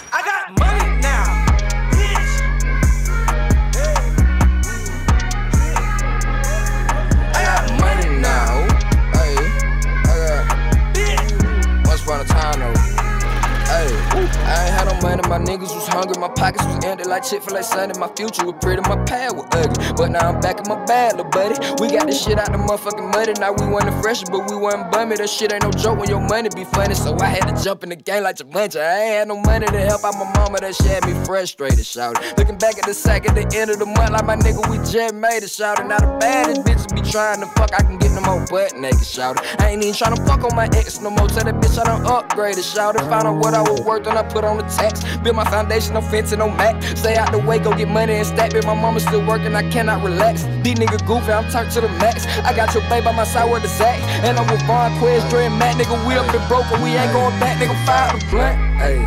I 14.47 14.67
ain't 14.67 14.75
had 14.75 14.85
no 14.87 14.95
money, 15.03 15.23
my 15.29 15.39
niggas 15.39 15.75
was 15.75 15.87
hungry, 15.89 16.21
my 16.21 16.29
pockets 16.29 16.65
was 16.65 16.85
empty 16.85 17.05
like 17.05 17.25
Chick-fil-A 17.25 17.63
Sunday. 17.63 17.99
My 17.99 18.09
future 18.17 18.45
was 18.45 18.57
pretty, 18.61 18.83
my 18.83 18.97
past 19.05 19.37
was 19.37 19.47
ugly. 19.53 19.77
But 19.97 20.11
now 20.11 20.29
I'm 20.29 20.41
back 20.41 20.61
in 20.61 20.69
my 20.69 20.85
bag, 20.85 21.17
little 21.17 21.31
buddy. 21.31 21.57
We 21.81 21.91
got 21.97 22.07
this 22.07 22.23
shit 22.23 22.39
out 22.39 22.53
the 22.53 22.59
motherfucking 22.59 23.13
muddy. 23.13 23.35
Now 23.39 23.53
we 23.53 23.67
wasn't 23.67 24.01
fresh, 24.03 24.23
but 24.25 24.51
we 24.51 24.57
wasn't 24.57 24.91
bummy. 24.93 25.17
That 25.17 25.31
shit 25.31 25.53
ain't 25.53 25.63
no 25.63 25.71
joke 25.71 25.99
when 25.99 26.09
your 26.09 26.21
money 26.21 26.49
be 26.55 26.65
funny. 26.65 26.95
So 26.95 27.17
I 27.19 27.27
had 27.27 27.47
to 27.49 27.63
jump 27.63 27.83
in 27.83 27.91
the 27.91 27.97
game 27.97 28.23
like 28.23 28.37
Jumanji. 28.37 28.81
I 28.81 29.03
ain't 29.03 29.15
had 29.15 29.29
no 29.29 29.41
money 29.41 29.67
to 29.67 29.81
help 29.81 30.05
out 30.05 30.15
my 30.15 30.31
mama, 30.37 30.59
that 30.61 30.75
shit 30.75 30.87
had 30.87 31.07
me 31.07 31.15
frustrated, 31.25 31.85
shout 31.85 32.15
Looking 32.37 32.59
back 32.59 32.79
at 32.79 32.85
the 32.85 32.95
sack 32.95 33.29
at 33.29 33.35
the 33.35 33.47
end 33.57 33.71
of 33.71 33.79
the 33.79 33.87
month, 33.87 34.11
like 34.11 34.25
my 34.25 34.37
nigga, 34.37 34.69
we 34.71 34.79
just 34.79 35.15
made 35.15 35.43
it, 35.43 35.51
shout 35.51 35.79
Now 35.87 35.99
the 35.99 36.19
baddest 36.19 36.63
bitches 36.63 36.95
be 36.95 37.03
trying 37.03 37.41
to 37.41 37.47
fuck, 37.55 37.73
I 37.75 37.83
can 37.83 37.99
get 37.99 38.13
no 38.13 38.21
more 38.21 38.45
butt 38.47 38.77
naked, 38.77 39.07
shout 39.07 39.39
I 39.61 39.71
ain't 39.71 39.83
even 39.83 39.95
tryna 39.95 40.27
fuck 40.27 40.45
on 40.45 40.55
my 40.55 40.67
ex 40.75 41.01
no 41.01 41.11
more. 41.11 41.29
Tell 41.29 41.45
that 41.45 41.55
bitch 41.57 41.79
I 41.79 41.85
done 41.85 42.05
upgraded, 42.05 42.65
shout 42.65 42.97
Found 42.97 43.27
out 43.27 43.37
what 43.45 43.55
I 43.55 43.63
was 43.63 43.81
worth 43.83 44.07
I 44.17 44.23
put 44.23 44.45
on 44.45 44.57
the 44.57 44.65
tax. 44.65 45.05
Build 45.19 45.37
my 45.37 45.45
foundation, 45.45 45.95
no 45.95 46.01
fencing, 46.01 46.39
no 46.39 46.49
Mac. 46.49 46.83
Stay 46.97 47.17
out 47.17 47.33
the 47.33 47.39
way, 47.39 47.59
go 47.59 47.75
get 47.77 47.89
money 47.89 48.15
and 48.15 48.27
stack 48.27 48.55
it. 48.55 48.65
My 48.65 48.75
mama 48.75 49.01
still 49.01 49.25
working, 49.27 49.55
I 49.55 49.69
cannot 49.71 50.03
relax. 50.03 50.45
These 50.63 50.79
nigga 50.79 51.05
goofy, 51.07 51.33
I'm 51.33 51.51
turned 51.51 51.71
to 51.73 51.81
the 51.81 51.89
max. 52.01 52.27
I 52.45 52.55
got 52.55 52.75
your 52.75 52.83
babe 52.89 53.05
by 53.05 53.13
my 53.13 53.25
side 53.25 53.51
with 53.51 53.63
the 53.63 53.69
Zach. 53.69 54.01
And 54.25 54.39
I'm 54.39 54.47
with 54.51 54.63
Von 54.63 54.99
Quest, 54.99 55.29
Dre 55.31 55.47
and 55.47 55.59
Matt. 55.59 55.77
Nigga, 55.77 55.97
we 56.07 56.15
up 56.15 56.33
and 56.35 56.49
broke 56.49 56.67
and 56.73 56.83
we 56.83 56.91
ain't 56.91 57.13
going 57.13 57.39
back. 57.39 57.59
Nigga, 57.59 57.77
fire 57.87 58.19
the 58.19 58.27
blunt. 58.31 58.59
Ayy. 58.81 59.05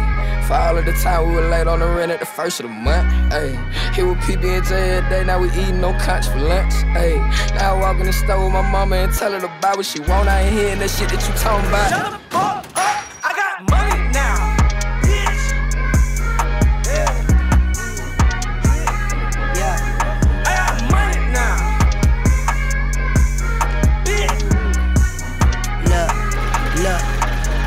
For 0.48 0.56
all 0.56 0.78
of 0.78 0.86
the 0.86 0.94
time 0.94 1.28
we 1.28 1.36
were 1.36 1.48
late 1.48 1.68
on 1.68 1.80
the 1.80 1.86
rent 1.86 2.12
at 2.12 2.20
the 2.20 2.26
first 2.26 2.60
of 2.60 2.66
the 2.66 2.72
month. 2.72 3.08
Ayy. 3.32 3.56
Here 3.94 4.08
with 4.08 4.18
PB&J 4.20 4.74
every 4.74 5.10
day, 5.10 5.24
now 5.24 5.40
we 5.40 5.48
eating 5.50 5.80
no 5.80 5.94
conch 6.00 6.28
for 6.28 6.40
lunch. 6.40 6.74
Ayy. 6.98 7.20
Now 7.56 7.76
I 7.76 7.80
walk 7.80 8.00
in 8.00 8.08
the 8.08 8.14
store 8.14 8.44
with 8.44 8.54
my 8.54 8.62
mama 8.62 8.96
and 8.96 9.14
tell 9.14 9.32
her 9.32 9.40
to 9.40 9.52
buy 9.62 9.76
what 9.76 9.86
she 9.86 10.00
want. 10.00 10.28
I 10.28 10.42
ain't 10.42 10.54
hearing 10.54 10.80
that 10.80 10.90
shit 10.90 11.10
that 11.10 11.22
you 11.28 11.34
talking 11.36 11.68
about. 11.70 12.20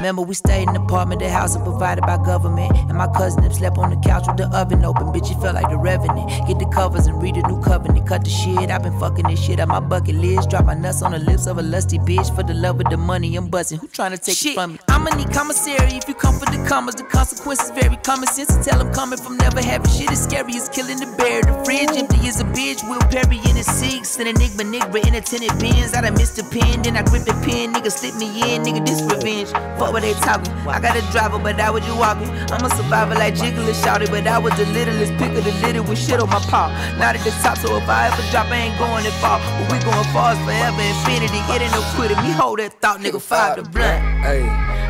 Remember, 0.02 0.22
we 0.22 0.34
stayed 0.34 0.66
in 0.66 0.74
the 0.74 0.80
apartment, 0.80 1.20
the 1.20 1.30
house 1.30 1.54
is 1.54 1.62
provided 1.62 2.02
by 2.02 2.16
government. 2.16 2.76
And 2.88 2.98
my 2.98 3.06
cousin 3.06 3.44
them 3.44 3.52
slept 3.52 3.78
on 3.78 3.90
the 3.90 3.96
couch 4.08 4.26
with 4.26 4.36
the 4.36 4.48
oven 4.48 4.84
open. 4.84 5.06
Bitch, 5.14 5.30
it 5.30 5.40
felt 5.40 5.54
like 5.54 5.70
the 5.70 5.76
revenant. 5.76 6.28
Get 6.48 6.58
the 6.58 6.66
covers 6.74 7.06
and 7.06 7.22
read 7.22 7.36
the 7.36 7.42
new 7.42 7.62
covenant. 7.62 8.08
Cut 8.08 8.24
the 8.24 8.30
shit, 8.30 8.68
I've 8.68 8.82
been 8.82 8.98
fucking 8.98 9.28
this 9.28 9.40
shit 9.40 9.60
out 9.60 9.68
my 9.68 9.78
bucket 9.78 10.16
list. 10.16 10.50
Drop 10.50 10.64
my 10.64 10.74
nuts 10.74 11.02
on 11.02 11.12
the 11.12 11.20
lips 11.20 11.46
of 11.46 11.58
a 11.58 11.62
lusty 11.62 11.98
bitch. 11.98 12.34
For 12.34 12.42
the 12.42 12.52
love 12.52 12.80
of 12.80 12.90
the 12.90 12.96
money, 12.96 13.36
I'm 13.36 13.46
busting. 13.46 13.78
Who 13.78 13.86
trying 13.86 14.10
to 14.10 14.18
take 14.18 14.36
Shit, 14.36 14.52
it 14.52 14.54
from 14.56 14.72
me? 14.72 14.80
I'ma 14.88 15.14
need 15.14 15.30
commissary 15.32 15.94
if 15.94 16.08
you 16.08 16.14
come 16.14 16.36
for 16.36 16.46
the 16.46 16.66
commas. 16.68 16.96
The 16.96 17.04
consequences 17.04 17.70
very 17.70 17.96
common 17.98 18.26
sense. 18.26 18.50
Tell 18.66 18.80
them 18.80 18.92
coming 18.92 19.20
from 19.20 19.36
never 19.36 19.62
having 19.62 19.88
shit 19.88 20.10
is 20.10 20.24
scary 20.24 20.56
as 20.56 20.68
killing 20.68 20.98
the 20.98 21.06
bear. 21.16 21.42
The 21.42 21.54
fridge 21.64 21.96
empty 21.96 22.26
is 22.26 22.40
a 22.40 22.44
bitch. 22.44 22.82
Will 22.90 22.98
Perry 23.06 23.38
in 23.48 23.54
his 23.54 23.70
six. 23.70 24.18
An 24.18 24.26
enigma, 24.26 24.64
nigga, 24.64 25.06
in 25.06 25.14
a 25.14 25.20
tenant 25.20 25.60
bins. 25.60 25.94
I 25.94 26.00
done 26.00 26.14
missed 26.14 26.34
the 26.34 26.42
pen, 26.42 26.82
then 26.82 26.96
I 26.96 27.02
grip 27.04 27.22
the 27.22 27.34
pen. 27.46 27.72
Nigga, 27.72 27.92
slip 27.92 28.16
me 28.16 28.26
in, 28.50 28.62
nigga, 28.64 28.84
this 28.84 29.00
revenge. 29.02 29.52
Fuck 29.78 29.91
what 29.92 30.02
they 30.02 30.14
talking. 30.14 30.50
I 30.66 30.80
got 30.80 30.96
a 30.96 31.02
driver, 31.12 31.38
but 31.38 31.56
that 31.58 31.72
was 31.72 31.86
you 31.86 31.94
walking. 31.94 32.28
I'm 32.50 32.64
a 32.64 32.70
survivor 32.74 33.14
like 33.14 33.34
Jiggler 33.34 33.76
shouted, 33.84 34.10
but 34.10 34.26
I 34.26 34.38
was 34.38 34.56
the 34.56 34.64
littlest 34.72 35.12
pick 35.20 35.36
of 35.36 35.44
the 35.44 35.52
litter 35.60 35.82
with 35.82 35.98
shit 35.98 36.18
on 36.18 36.30
my 36.30 36.40
paw. 36.48 36.72
Not 36.98 37.14
at 37.14 37.22
the 37.22 37.30
top, 37.42 37.58
so 37.58 37.76
if 37.76 37.88
I 37.88 38.08
ever 38.08 38.22
drop, 38.32 38.48
I 38.48 38.72
ain't 38.72 38.78
going 38.78 39.04
that 39.04 39.16
far. 39.20 39.38
But 39.38 39.70
we 39.70 39.78
going 39.84 40.08
far 40.10 40.32
as 40.32 40.40
forever, 40.42 40.80
infinity. 40.80 41.38
It 41.52 41.60
ain't 41.62 41.72
no 41.72 41.82
quitting. 41.94 42.16
Me 42.24 42.32
hold 42.32 42.58
that 42.58 42.72
thought, 42.80 43.00
nigga, 43.00 43.20
five 43.20 43.56
to 43.56 43.62
blunt. 43.62 44.02
Ayy. 44.24 44.48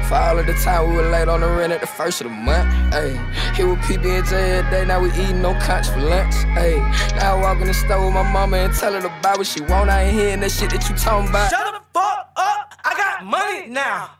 For 0.08 0.14
all 0.14 0.38
of 0.38 0.46
the 0.46 0.54
time 0.54 0.90
we 0.90 0.96
were 0.96 1.08
late 1.10 1.28
on 1.28 1.40
the 1.40 1.48
rent 1.48 1.72
at 1.72 1.80
the 1.80 1.86
first 1.86 2.20
of 2.20 2.28
the 2.28 2.32
month. 2.32 2.68
Ayy. 2.94 3.18
Here 3.56 3.66
with 3.66 3.80
PB&J 3.80 4.34
every 4.34 4.70
day, 4.70 4.84
now 4.84 5.00
we 5.00 5.10
eating 5.12 5.42
no 5.42 5.54
conch 5.60 5.88
for 5.88 6.00
lunch. 6.00 6.34
Ayy. 6.54 6.78
Now 7.16 7.36
I 7.36 7.40
walk 7.42 7.60
in 7.60 7.66
the 7.66 7.74
store 7.74 8.04
with 8.04 8.14
my 8.14 8.22
mama 8.22 8.56
and 8.58 8.74
tell 8.74 8.92
her 8.92 9.00
to 9.00 9.12
buy 9.22 9.34
what 9.36 9.46
she 9.46 9.62
want. 9.62 9.90
I 9.90 10.04
ain't 10.04 10.14
hearing 10.14 10.40
that 10.40 10.50
shit 10.50 10.70
that 10.70 10.88
you 10.88 10.94
talking 10.96 11.28
about. 11.28 11.50
Shut 11.50 11.74
the 11.74 11.80
fuck 11.92 12.30
up. 12.36 12.74
I 12.84 12.94
got 12.94 13.24
money 13.24 13.68
now. 13.68 14.10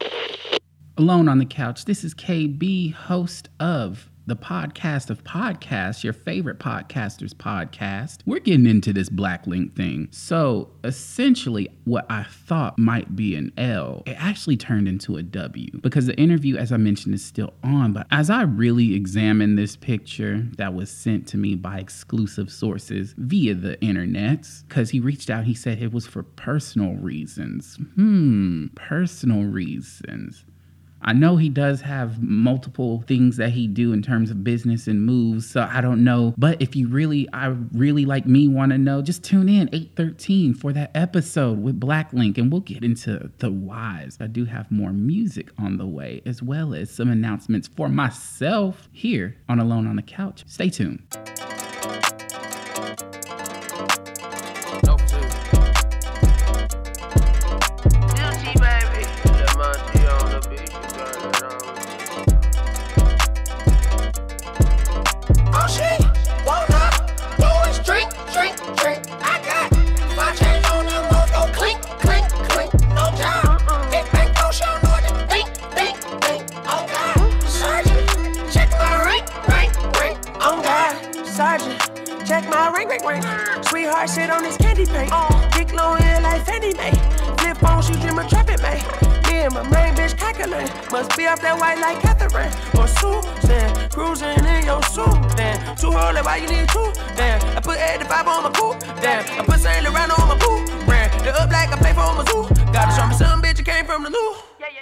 Alone 0.99 1.27
on 1.27 1.39
the 1.39 1.47
Couch. 1.47 1.87
This 1.87 2.05
is 2.05 2.15
KB, 2.15 2.93
host 2.93 3.49
of 3.59 4.11
the 4.27 4.37
podcast 4.37 5.09
of 5.09 5.25
podcasts, 5.25 6.05
your 6.05 6.13
favorite 6.13 6.59
podcaster's 6.59 7.33
podcast. 7.33 8.19
We're 8.27 8.41
getting 8.41 8.67
into 8.67 8.93
this 8.93 9.09
Black 9.09 9.47
Link 9.47 9.75
thing. 9.75 10.09
So 10.11 10.71
essentially, 10.85 11.71
what 11.85 12.05
I 12.11 12.25
thought 12.25 12.79
might 12.79 13.17
be 13.17 13.35
an 13.35 13.53
L, 13.57 14.03
it 14.07 14.17
actually 14.19 14.59
turned 14.59 14.87
into 14.87 15.17
a 15.17 15.23
W 15.23 15.81
because 15.81 16.07
the 16.07 16.17
interview, 16.17 16.57
as 16.57 16.73
I 16.73 16.77
mentioned, 16.77 17.15
is 17.15 17.25
still 17.25 17.55
on. 17.65 17.95
But 17.95 18.07
as 18.11 18.29
I 18.29 18.43
really 18.43 18.95
examined 18.95 19.59
this 19.59 19.77
picture 19.77 20.47
that 20.59 20.75
was 20.75 20.91
sent 20.91 21.27
to 21.29 21.39
me 21.39 21.55
by 21.55 21.79
exclusive 21.79 22.53
sources 22.53 23.15
via 23.17 23.55
the 23.55 23.81
internet, 23.81 24.47
because 24.69 24.91
he 24.91 25.01
reached 25.01 25.31
out, 25.31 25.45
he 25.45 25.55
said 25.55 25.83
it 25.83 25.93
was 25.93 26.07
for 26.07 26.23
personal 26.23 26.95
reasons. 26.97 27.77
Hmm, 27.95 28.67
personal 28.77 29.45
reasons. 29.45 30.45
I 31.05 31.13
know 31.13 31.37
he 31.37 31.49
does 31.49 31.81
have 31.81 32.23
multiple 32.23 33.03
things 33.07 33.37
that 33.37 33.51
he 33.51 33.67
do 33.67 33.93
in 33.93 34.03
terms 34.03 34.31
of 34.31 34.45
business 34.45 34.87
and 34.87 35.05
moves, 35.05 35.51
so 35.51 35.69
I 35.69 35.81
don't 35.81 36.05
know. 36.05 36.35
But 36.39 36.63
if 36.63 36.77
you 36.77 36.89
really, 36.89 37.29
I 37.33 37.49
really 37.73 38.05
like 38.05 38.27
me 38.27 38.49
want 38.49 38.73
to 38.73 38.79
know, 38.79 39.03
just 39.03 39.25
tune 39.25 39.49
in 39.49 39.69
813 39.73 40.55
for 40.55 40.73
that 40.73 40.91
episode 40.95 41.61
with 41.61 41.81
Black 41.81 42.13
Link, 42.13 42.39
and 42.39 42.53
we'll 42.53 42.61
get 42.61 42.85
into 42.85 43.31
the 43.39 43.51
whys. 43.51 44.19
I 44.21 44.29
do 44.29 44.45
have 44.45 44.71
more 44.71 44.93
music 44.93 45.51
on 45.59 45.77
the 45.77 45.87
way, 45.87 46.23
as 46.25 46.43
well 46.43 46.75
as 46.75 46.91
some 46.91 47.11
announcements 47.11 47.69
for 47.69 47.89
myself 47.89 48.89
here 48.93 49.37
on 49.49 49.59
Alone 49.59 49.87
on 49.87 49.97
the 49.97 50.03
Couch. 50.03 50.45
Stay 50.47 50.71
tuned. 50.71 51.03
Calculate. 90.63 90.93
Must 90.93 91.17
be 91.17 91.27
off 91.27 91.41
that 91.41 91.59
white 91.59 91.79
like 91.79 91.99
Catherine 92.01 92.53
or 92.79 92.87
Susan. 92.87 93.91
Cruising 93.91 94.45
in 94.45 94.65
your 94.65 94.83
suit, 94.85 95.19
damn. 95.37 95.75
Too 95.77 95.91
holes, 95.91 96.23
why 96.25 96.37
you 96.37 96.47
need 96.49 96.69
two? 96.69 96.93
Damn. 97.17 97.41
I 97.57 97.61
put 97.61 97.79
85 97.79 98.29
on 98.29 98.43
my 98.45 98.51
coupe, 98.51 98.79
damn. 99.01 99.25
I 99.41 99.45
put 99.45 99.59
Saint 99.61 99.85
Laurent 99.85 100.17
on 100.19 100.29
my 100.29 100.37
boot, 100.39 100.67
brand. 100.87 101.13
It 101.27 101.35
up 101.35 101.51
like 101.51 101.73
I 101.73 101.77
pay 101.77 101.93
for 101.93 102.15
my 102.15 102.25
zoo. 102.31 102.47
Gotta 102.73 102.93
show 102.95 103.07
me 103.07 103.15
some 103.15 103.43
bitch 103.43 103.59
you 103.59 103.65
came 103.65 103.85
from 103.87 104.03
the 104.05 104.11
loo. 104.11 104.35
Yeah, 104.61 104.67
yeah, 104.73 104.81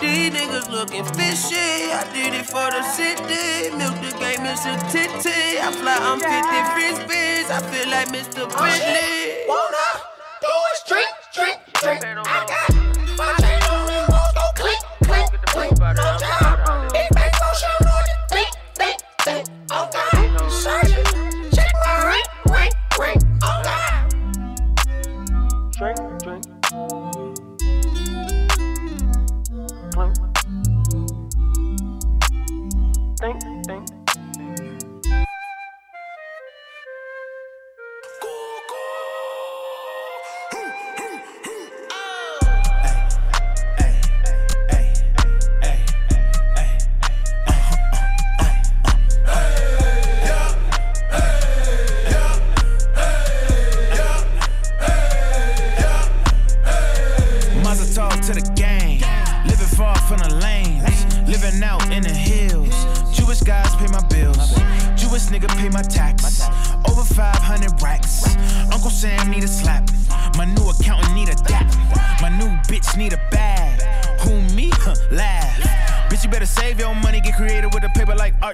These 0.00 0.32
niggas 0.34 0.68
looking 0.70 1.04
fishy. 1.16 1.92
I 2.00 2.04
did 2.12 2.34
it 2.34 2.46
for 2.46 2.70
the 2.70 2.82
city. 2.82 3.70
Milk 3.78 3.94
the 4.04 4.12
game, 4.18 4.40
Mr. 4.44 4.76
Titty. 4.92 5.58
I 5.58 5.72
fly, 5.72 5.96
I'm 6.00 6.20
50 6.20 6.62
frisbees. 6.74 7.50
I 7.50 7.60
feel 7.70 7.88
like 7.88 8.08
Mr. 8.08 8.44
Oh, 8.44 8.48
Bentley. 8.60 9.23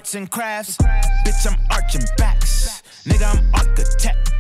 Arts 0.00 0.14
and 0.14 0.30
crafts. 0.30 0.78
Bitch, 0.78 1.46
I'm 1.46 1.58
arching 1.70 2.00
backs. 2.16 2.82
Nigga, 3.04 3.36
I'm 3.36 3.54
architect. 3.54 4.32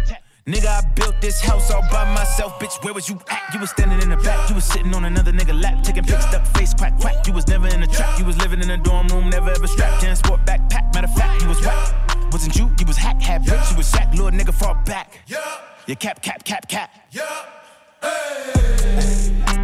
Nigga, 0.46 0.66
I 0.66 0.80
built 0.94 1.20
this 1.20 1.38
house 1.42 1.70
all 1.70 1.82
by 1.92 2.10
myself, 2.14 2.58
bitch. 2.58 2.82
Where 2.82 2.94
was 2.94 3.10
you 3.10 3.20
at? 3.28 3.52
You 3.52 3.60
was 3.60 3.68
standing 3.68 4.00
in 4.00 4.08
the 4.08 4.16
back. 4.16 4.48
You 4.48 4.54
was 4.54 4.64
sitting 4.64 4.94
on 4.94 5.04
another 5.04 5.32
nigga 5.32 5.52
lap, 5.62 5.82
taking 5.82 6.04
pics, 6.04 6.24
duck 6.30 6.46
face, 6.56 6.72
quack, 6.72 6.98
quack. 6.98 7.26
You 7.26 7.34
was 7.34 7.46
never 7.46 7.68
in 7.68 7.82
a 7.82 7.86
trap. 7.86 8.18
You 8.18 8.24
was 8.24 8.38
living 8.38 8.62
in 8.62 8.70
a 8.70 8.78
dorm 8.78 9.08
room, 9.08 9.28
never 9.28 9.50
ever 9.50 9.66
strapped. 9.66 10.02
Can't 10.02 10.16
sport 10.16 10.40
backpack. 10.46 10.94
Matter 10.94 11.08
of 11.08 11.14
fact, 11.14 11.42
you 11.42 11.48
was 11.48 11.60
whack. 11.60 12.32
Wasn't 12.32 12.56
you? 12.56 12.70
You 12.78 12.86
was 12.86 12.96
hack, 12.96 13.20
had 13.20 13.44
bricks. 13.44 13.70
You 13.70 13.76
was 13.76 13.86
sack, 13.86 14.10
little 14.12 14.30
nigga, 14.30 14.54
fall 14.54 14.76
back. 14.86 15.20
Yeah. 15.26 15.40
You 15.86 15.94
cap, 15.94 16.22
cap, 16.22 16.42
cap, 16.42 16.68
cap. 16.68 16.90
Yeah. 17.10 17.26
My 19.46 19.59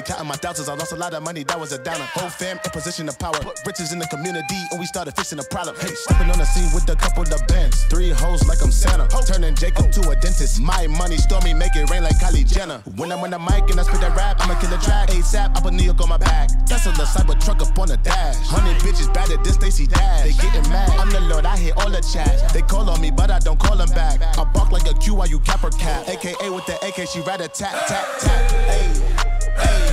busy 0.00 0.12
counting 0.12 0.28
my 0.28 0.36
thousands. 0.36 0.68
I 0.68 0.74
lost 0.74 0.92
a 0.92 0.96
lot 0.96 1.14
of 1.14 1.22
money. 1.22 1.44
That 1.44 1.58
was 1.58 1.72
a 1.72 1.78
downer. 1.78 2.04
Whole 2.14 2.30
fam 2.30 2.58
in 2.64 2.70
position 2.70 3.08
of 3.08 3.18
power. 3.18 3.32
Put 3.32 3.60
riches 3.66 3.92
in 3.92 3.98
the 3.98 4.06
community, 4.06 4.60
and 4.70 4.80
we 4.80 4.86
started 4.86 5.14
fixing 5.16 5.38
the 5.38 5.44
problem. 5.44 5.76
Hey, 5.76 5.94
stepping 5.94 6.30
on 6.30 6.38
the 6.38 6.44
scene 6.44 6.72
with 6.74 6.88
a 6.88 6.96
couple 6.96 7.22
of 7.22 7.46
bands. 7.46 7.84
Three 7.84 8.10
hoes 8.10 8.46
like 8.48 8.62
I'm 8.62 8.72
Santa. 8.72 9.08
Turning 9.26 9.54
Jacob 9.54 9.92
to 9.92 10.10
a 10.10 10.16
dentist. 10.16 10.60
My 10.60 10.86
money, 10.86 11.16
stormy, 11.16 11.54
make 11.54 11.76
it 11.76 11.88
rain 11.90 12.02
like 12.02 12.16
Kylie 12.18 12.46
Jenner. 12.46 12.82
When 12.96 13.12
I'm 13.12 13.20
on 13.20 13.30
the 13.30 13.38
mic 13.38 13.70
and 13.70 13.78
I 13.78 13.82
spit 13.82 14.00
that 14.00 14.16
rap, 14.16 14.40
I'ma 14.40 14.58
kill 14.60 14.70
the 14.70 14.78
track. 14.78 15.08
ASAP, 15.10 15.56
I 15.56 15.60
put 15.60 15.72
New 15.72 15.84
York 15.84 16.00
on 16.00 16.08
my 16.08 16.18
back. 16.18 16.48
Tesla 16.66 16.92
the 16.92 17.04
cyber 17.04 17.38
truck 17.44 17.62
up 17.62 17.78
on 17.78 17.88
the 17.88 17.96
dash. 17.98 18.36
Hundred 18.46 18.76
bitches 18.82 19.12
bad 19.12 19.30
at 19.30 19.42
this 19.44 19.56
they 19.56 19.70
see 19.70 19.86
Dash. 19.86 20.24
They 20.24 20.32
getting 20.32 20.68
mad. 20.70 20.90
I'm 20.98 21.10
the 21.10 21.20
Lord, 21.20 21.44
I 21.44 21.56
hear 21.56 21.74
all 21.76 21.90
the 21.90 22.00
chat. 22.00 22.52
They 22.52 22.62
call 22.62 22.88
on 22.88 23.00
me, 23.00 23.10
but 23.10 23.30
I 23.30 23.38
don't 23.38 23.58
call 23.58 23.76
them 23.76 23.90
back. 23.90 24.20
I 24.38 24.44
bark 24.44 24.70
like 24.70 24.88
a 24.88 24.94
Q 24.94 25.16
while 25.16 25.28
you 25.28 25.40
cap 25.40 25.64
or 25.64 25.70
cap. 25.70 26.08
AKA 26.08 26.50
with 26.50 26.66
the 26.66 26.76
AK, 26.86 27.08
she 27.08 27.20
rather 27.20 27.48
tap, 27.48 27.86
tap, 27.86 28.06
tap. 28.20 28.50
Hey. 28.50 29.20
I 29.62 29.89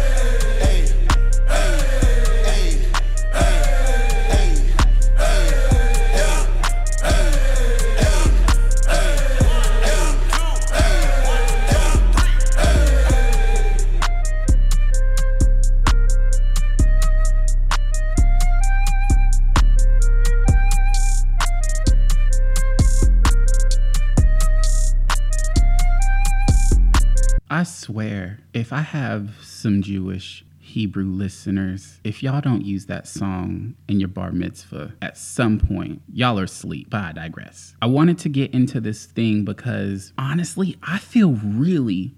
swear, 27.88 28.38
if 28.54 28.74
I 28.74 28.82
have 28.82 29.30
some 29.42 29.82
Jewish 29.82 30.44
Hebrew 30.60 31.06
listeners, 31.06 32.02
if 32.04 32.22
y'all 32.22 32.42
don't 32.42 32.66
use 32.66 32.88
that 32.88 33.08
song 33.08 33.76
in 33.88 34.02
your 34.02 34.10
bar 34.10 34.34
mitzvah 34.34 34.94
at 35.02 35.18
some 35.18 35.58
point, 35.58 36.02
y'all 36.12 36.38
are 36.38 36.44
asleep. 36.44 36.90
But 36.90 37.02
I 37.02 37.12
digress. 37.14 37.76
I 37.82 37.86
wanted 37.86 38.20
to 38.20 38.30
get 38.30 38.54
into 38.54 38.82
this 38.82 39.06
thing 39.06 39.46
because 39.46 40.12
honestly, 40.18 40.76
I 40.84 41.00
feel 41.00 41.32
really 41.42 42.14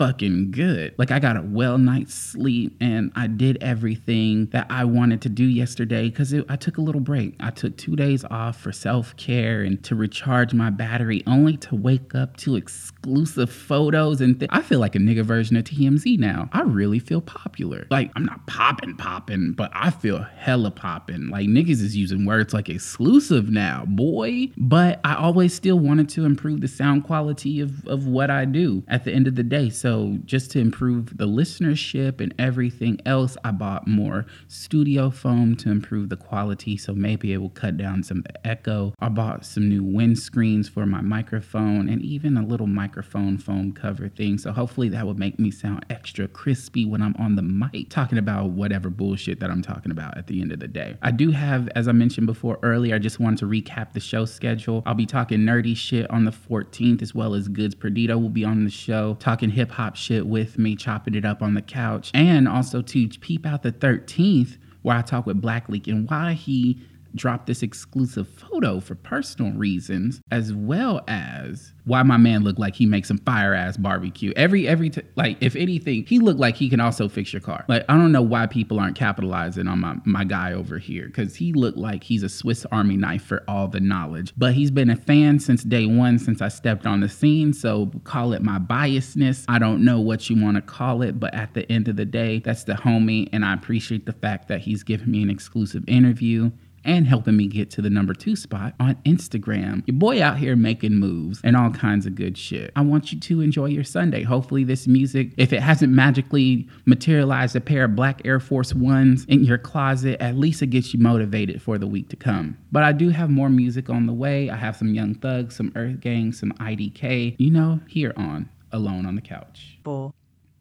fucking 0.00 0.50
good. 0.50 0.94
Like 0.96 1.10
I 1.10 1.18
got 1.18 1.36
a 1.36 1.42
well 1.42 1.76
night's 1.76 2.14
sleep 2.14 2.74
and 2.80 3.12
I 3.16 3.26
did 3.26 3.58
everything 3.60 4.46
that 4.46 4.66
I 4.70 4.82
wanted 4.86 5.20
to 5.20 5.28
do 5.28 5.44
yesterday 5.44 6.08
because 6.08 6.34
I 6.48 6.56
took 6.56 6.78
a 6.78 6.80
little 6.80 7.02
break. 7.02 7.34
I 7.38 7.50
took 7.50 7.76
two 7.76 7.96
days 7.96 8.24
off 8.24 8.58
for 8.58 8.72
self 8.72 9.14
care 9.18 9.60
and 9.60 9.84
to 9.84 9.94
recharge 9.94 10.54
my 10.54 10.70
battery, 10.70 11.22
only 11.26 11.58
to 11.58 11.74
wake 11.74 12.14
up 12.14 12.38
to 12.38 12.56
exclusive 12.56 13.52
photos 13.52 14.22
and 14.22 14.40
th- 14.40 14.48
I 14.50 14.62
feel 14.62 14.80
like 14.80 14.94
a 14.94 14.98
nigga 14.98 15.22
version 15.22 15.56
of 15.56 15.64
TMZ 15.64 16.18
now. 16.18 16.48
I 16.54 16.62
really 16.62 16.98
feel 16.98 17.20
popular. 17.20 17.86
Like 17.90 18.10
I'm 18.16 18.24
not 18.24 18.46
popping, 18.46 18.96
popping, 18.96 19.52
but 19.52 19.70
I 19.74 19.90
feel 19.90 20.22
hella 20.34 20.70
popping. 20.70 21.28
Like 21.28 21.46
niggas 21.46 21.82
is 21.82 21.94
using 21.94 22.24
words 22.24 22.54
like 22.54 22.70
exclusive 22.70 23.50
now, 23.50 23.84
boy. 23.86 24.48
But 24.56 24.98
I 25.04 25.16
always 25.16 25.52
still 25.52 25.78
wanted 25.78 26.08
to 26.10 26.24
improve 26.24 26.62
the 26.62 26.68
sound 26.68 27.04
quality 27.04 27.60
of, 27.60 27.86
of 27.86 28.06
what 28.06 28.30
I 28.30 28.46
do 28.46 28.82
at 28.88 29.04
the 29.04 29.12
end 29.12 29.26
of 29.26 29.34
the 29.34 29.42
day. 29.42 29.68
So 29.68 29.89
just 30.24 30.50
to 30.52 30.60
improve 30.60 31.16
the 31.16 31.26
listenership 31.26 32.20
and 32.20 32.34
everything 32.38 33.00
else, 33.04 33.36
I 33.44 33.50
bought 33.50 33.86
more 33.86 34.26
studio 34.48 35.10
foam 35.10 35.56
to 35.56 35.70
improve 35.70 36.08
the 36.08 36.16
quality. 36.16 36.76
So 36.76 36.92
maybe 36.94 37.32
it 37.32 37.38
will 37.38 37.50
cut 37.50 37.76
down 37.76 38.02
some 38.02 38.18
of 38.18 38.24
the 38.24 38.46
echo. 38.46 38.94
I 39.00 39.08
bought 39.08 39.44
some 39.44 39.68
new 39.68 39.82
windscreens 39.82 40.70
for 40.70 40.86
my 40.86 41.00
microphone 41.00 41.88
and 41.88 42.00
even 42.02 42.36
a 42.36 42.46
little 42.46 42.66
microphone 42.66 43.36
foam 43.38 43.72
cover 43.72 44.08
thing. 44.08 44.38
So 44.38 44.52
hopefully 44.52 44.88
that 44.90 45.06
would 45.06 45.18
make 45.18 45.38
me 45.38 45.50
sound 45.50 45.84
extra 45.90 46.28
crispy 46.28 46.84
when 46.84 47.02
I'm 47.02 47.16
on 47.18 47.34
the 47.34 47.42
mic 47.42 47.90
talking 47.90 48.18
about 48.18 48.50
whatever 48.50 48.90
bullshit 48.90 49.40
that 49.40 49.50
I'm 49.50 49.62
talking 49.62 49.90
about 49.90 50.16
at 50.16 50.26
the 50.28 50.40
end 50.40 50.52
of 50.52 50.60
the 50.60 50.68
day. 50.68 50.96
I 51.02 51.10
do 51.10 51.30
have, 51.32 51.68
as 51.74 51.88
I 51.88 51.92
mentioned 51.92 52.26
before 52.26 52.58
earlier, 52.62 52.94
I 52.94 52.98
just 52.98 53.18
wanted 53.18 53.38
to 53.40 53.46
recap 53.46 53.92
the 53.92 54.00
show 54.00 54.24
schedule. 54.24 54.82
I'll 54.86 54.94
be 54.94 55.06
talking 55.06 55.40
nerdy 55.40 55.76
shit 55.76 56.08
on 56.10 56.24
the 56.24 56.30
14th, 56.30 57.02
as 57.02 57.14
well 57.14 57.34
as 57.34 57.48
Goods 57.48 57.74
Perdido 57.74 58.18
will 58.18 58.28
be 58.28 58.44
on 58.44 58.64
the 58.64 58.70
show, 58.70 59.16
talking 59.18 59.50
hip 59.50 59.70
hop 59.70 59.79
shit 59.96 60.26
with 60.26 60.58
me, 60.58 60.76
chopping 60.76 61.14
it 61.14 61.24
up 61.24 61.42
on 61.42 61.54
the 61.54 61.62
couch. 61.62 62.10
And 62.14 62.46
also 62.46 62.82
to 62.82 63.08
peep 63.08 63.46
out 63.46 63.62
the 63.62 63.72
13th, 63.72 64.56
where 64.82 64.96
I 64.96 65.02
talk 65.02 65.26
with 65.26 65.40
Black 65.40 65.68
Link 65.68 65.86
and 65.86 66.08
why 66.08 66.32
he 66.32 66.80
dropped 67.14 67.46
this 67.46 67.62
exclusive 67.62 68.28
photo 68.28 68.80
for 68.80 68.94
personal 68.94 69.52
reasons, 69.52 70.20
as 70.30 70.52
well 70.52 71.02
as 71.08 71.72
why 71.84 72.02
my 72.02 72.16
man 72.16 72.44
looked 72.44 72.58
like 72.58 72.74
he 72.74 72.86
makes 72.86 73.08
some 73.08 73.18
fire 73.18 73.54
ass 73.54 73.76
barbecue. 73.76 74.32
Every 74.36 74.68
every 74.68 74.90
t- 74.90 75.02
like 75.16 75.38
if 75.40 75.56
anything, 75.56 76.06
he 76.06 76.18
looked 76.18 76.40
like 76.40 76.56
he 76.56 76.68
can 76.68 76.80
also 76.80 77.08
fix 77.08 77.32
your 77.32 77.40
car. 77.40 77.64
Like 77.68 77.84
I 77.88 77.96
don't 77.96 78.12
know 78.12 78.22
why 78.22 78.46
people 78.46 78.78
aren't 78.78 78.96
capitalizing 78.96 79.66
on 79.66 79.80
my 79.80 79.96
my 80.04 80.24
guy 80.24 80.52
over 80.52 80.78
here 80.78 81.06
because 81.06 81.36
he 81.36 81.52
looked 81.52 81.78
like 81.78 82.04
he's 82.04 82.22
a 82.22 82.28
Swiss 82.28 82.64
Army 82.70 82.96
knife 82.96 83.24
for 83.24 83.42
all 83.48 83.68
the 83.68 83.80
knowledge. 83.80 84.32
But 84.36 84.54
he's 84.54 84.70
been 84.70 84.90
a 84.90 84.96
fan 84.96 85.38
since 85.40 85.64
day 85.64 85.86
one, 85.86 86.18
since 86.18 86.40
I 86.40 86.48
stepped 86.48 86.86
on 86.86 87.00
the 87.00 87.08
scene. 87.08 87.52
So 87.52 87.90
call 88.04 88.32
it 88.32 88.42
my 88.42 88.58
biasness. 88.58 89.44
I 89.48 89.58
don't 89.58 89.84
know 89.84 90.00
what 90.00 90.30
you 90.30 90.40
want 90.40 90.56
to 90.56 90.62
call 90.62 91.02
it, 91.02 91.18
but 91.18 91.34
at 91.34 91.54
the 91.54 91.70
end 91.70 91.88
of 91.88 91.96
the 91.96 92.04
day, 92.04 92.40
that's 92.40 92.64
the 92.64 92.74
homie, 92.74 93.28
and 93.32 93.44
I 93.44 93.54
appreciate 93.54 94.06
the 94.06 94.12
fact 94.12 94.48
that 94.48 94.60
he's 94.60 94.82
giving 94.82 95.10
me 95.10 95.22
an 95.22 95.30
exclusive 95.30 95.84
interview 95.86 96.50
and 96.84 97.06
helping 97.06 97.36
me 97.36 97.46
get 97.46 97.70
to 97.70 97.82
the 97.82 97.90
number 97.90 98.14
two 98.14 98.36
spot 98.36 98.74
on 98.80 98.96
Instagram. 99.06 99.82
Your 99.86 99.96
boy 99.96 100.22
out 100.22 100.38
here 100.38 100.56
making 100.56 100.96
moves 100.96 101.40
and 101.44 101.56
all 101.56 101.70
kinds 101.70 102.06
of 102.06 102.14
good 102.14 102.36
shit. 102.36 102.72
I 102.76 102.82
want 102.82 103.12
you 103.12 103.20
to 103.20 103.40
enjoy 103.40 103.66
your 103.66 103.84
Sunday. 103.84 104.22
Hopefully, 104.22 104.64
this 104.64 104.86
music, 104.86 105.32
if 105.36 105.52
it 105.52 105.60
hasn't 105.60 105.92
magically 105.92 106.68
materialized 106.86 107.56
a 107.56 107.60
pair 107.60 107.84
of 107.84 107.96
black 107.96 108.22
Air 108.24 108.40
Force 108.40 108.74
Ones 108.74 109.24
in 109.26 109.44
your 109.44 109.58
closet, 109.58 110.20
at 110.20 110.36
least 110.36 110.62
it 110.62 110.68
gets 110.68 110.92
you 110.94 111.00
motivated 111.00 111.62
for 111.62 111.78
the 111.78 111.86
week 111.86 112.08
to 112.10 112.16
come. 112.16 112.56
But 112.72 112.82
I 112.82 112.92
do 112.92 113.10
have 113.10 113.30
more 113.30 113.48
music 113.48 113.90
on 113.90 114.06
the 114.06 114.12
way. 114.12 114.50
I 114.50 114.56
have 114.56 114.76
some 114.76 114.94
Young 114.94 115.14
Thugs, 115.14 115.56
some 115.56 115.72
Earth 115.76 116.00
Gang, 116.00 116.32
some 116.32 116.52
IDK, 116.52 117.36
you 117.38 117.50
know, 117.50 117.80
here 117.88 118.12
on 118.16 118.48
Alone 118.72 119.06
on 119.06 119.14
the 119.16 119.22
Couch. 119.22 119.78
For 119.84 120.12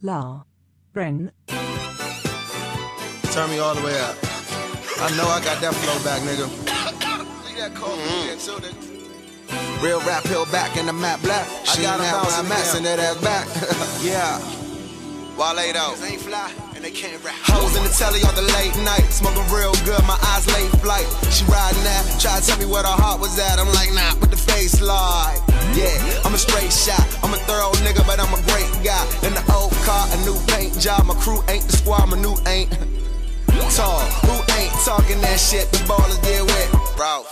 La 0.01 0.43
Bren. 0.93 1.31
Turn 3.31 3.49
me 3.49 3.59
all 3.59 3.75
the 3.75 3.81
way 3.85 3.99
up. 3.99 4.28
I 4.99 5.15
know 5.15 5.31
I 5.31 5.39
got 5.39 5.61
that 5.63 5.73
flow 5.79 5.95
back, 6.03 6.19
nigga. 6.27 6.43
Mm-hmm. 7.79 8.35
Real 9.79 10.01
rap 10.03 10.23
hill 10.27 10.45
back 10.51 10.75
in 10.75 10.87
the 10.87 10.93
map 10.93 11.21
black. 11.21 11.47
She 11.63 11.85
I 11.85 11.95
got 11.95 11.99
a 11.99 12.03
bounce 12.03 12.35
I'm 12.75 12.83
that 12.83 12.99
ass 12.99 13.15
back. 13.23 13.47
yeah. 14.03 14.35
Wale 15.39 15.71
though. 15.71 15.95
Ain't 16.03 16.19
fly. 16.19 16.51
And 16.75 16.83
they 16.83 16.91
can't 16.91 17.15
rap. 17.23 17.39
Hoes 17.47 17.79
in 17.79 17.83
the 17.87 17.95
telly 17.95 18.19
on 18.27 18.35
the 18.35 18.43
late 18.59 18.75
night, 18.83 19.07
smoking 19.07 19.47
real 19.47 19.71
good, 19.87 20.03
my 20.03 20.19
eyes 20.35 20.43
late 20.51 20.67
flight. 20.83 21.07
She 21.31 21.47
riding 21.47 21.79
that, 21.87 22.03
try 22.19 22.35
to 22.35 22.43
tell 22.43 22.59
me 22.59 22.67
where 22.67 22.83
her 22.83 22.99
heart 22.99 23.23
was 23.23 23.39
at. 23.39 23.55
I'm 23.55 23.71
like, 23.71 23.95
nah, 23.95 24.19
with 24.19 24.35
the 24.35 24.41
face 24.51 24.83
slide. 24.83 25.39
Yeah, 25.79 25.95
I'm 26.27 26.35
a 26.35 26.37
straight 26.37 26.75
shot. 26.75 26.99
I'm 27.23 27.31
a 27.31 27.39
thorough 27.47 27.71
nigga, 27.87 28.03
but 28.03 28.19
I'm 28.19 28.35
a 28.35 28.41
great 28.51 28.67
guy. 28.83 28.99
In 29.23 29.31
the 29.31 29.43
old 29.55 29.71
car, 29.87 30.11
a 30.11 30.17
new 30.27 30.35
paint 30.51 30.75
job. 30.75 31.07
My 31.07 31.15
crew 31.15 31.39
ain't 31.47 31.63
the 31.71 31.79
squad, 31.79 32.11
my 32.11 32.19
new 32.19 32.35
ain't. 32.43 32.75
Tall, 33.75 33.99
who 34.25 34.48
ain't 34.59 34.75
talking 34.83 35.19
that 35.21 35.39
shit? 35.39 35.71
The 35.71 35.79
ballers 35.87 36.19
get 36.21 36.43
wet, 36.43 36.67
bro. 36.99 37.23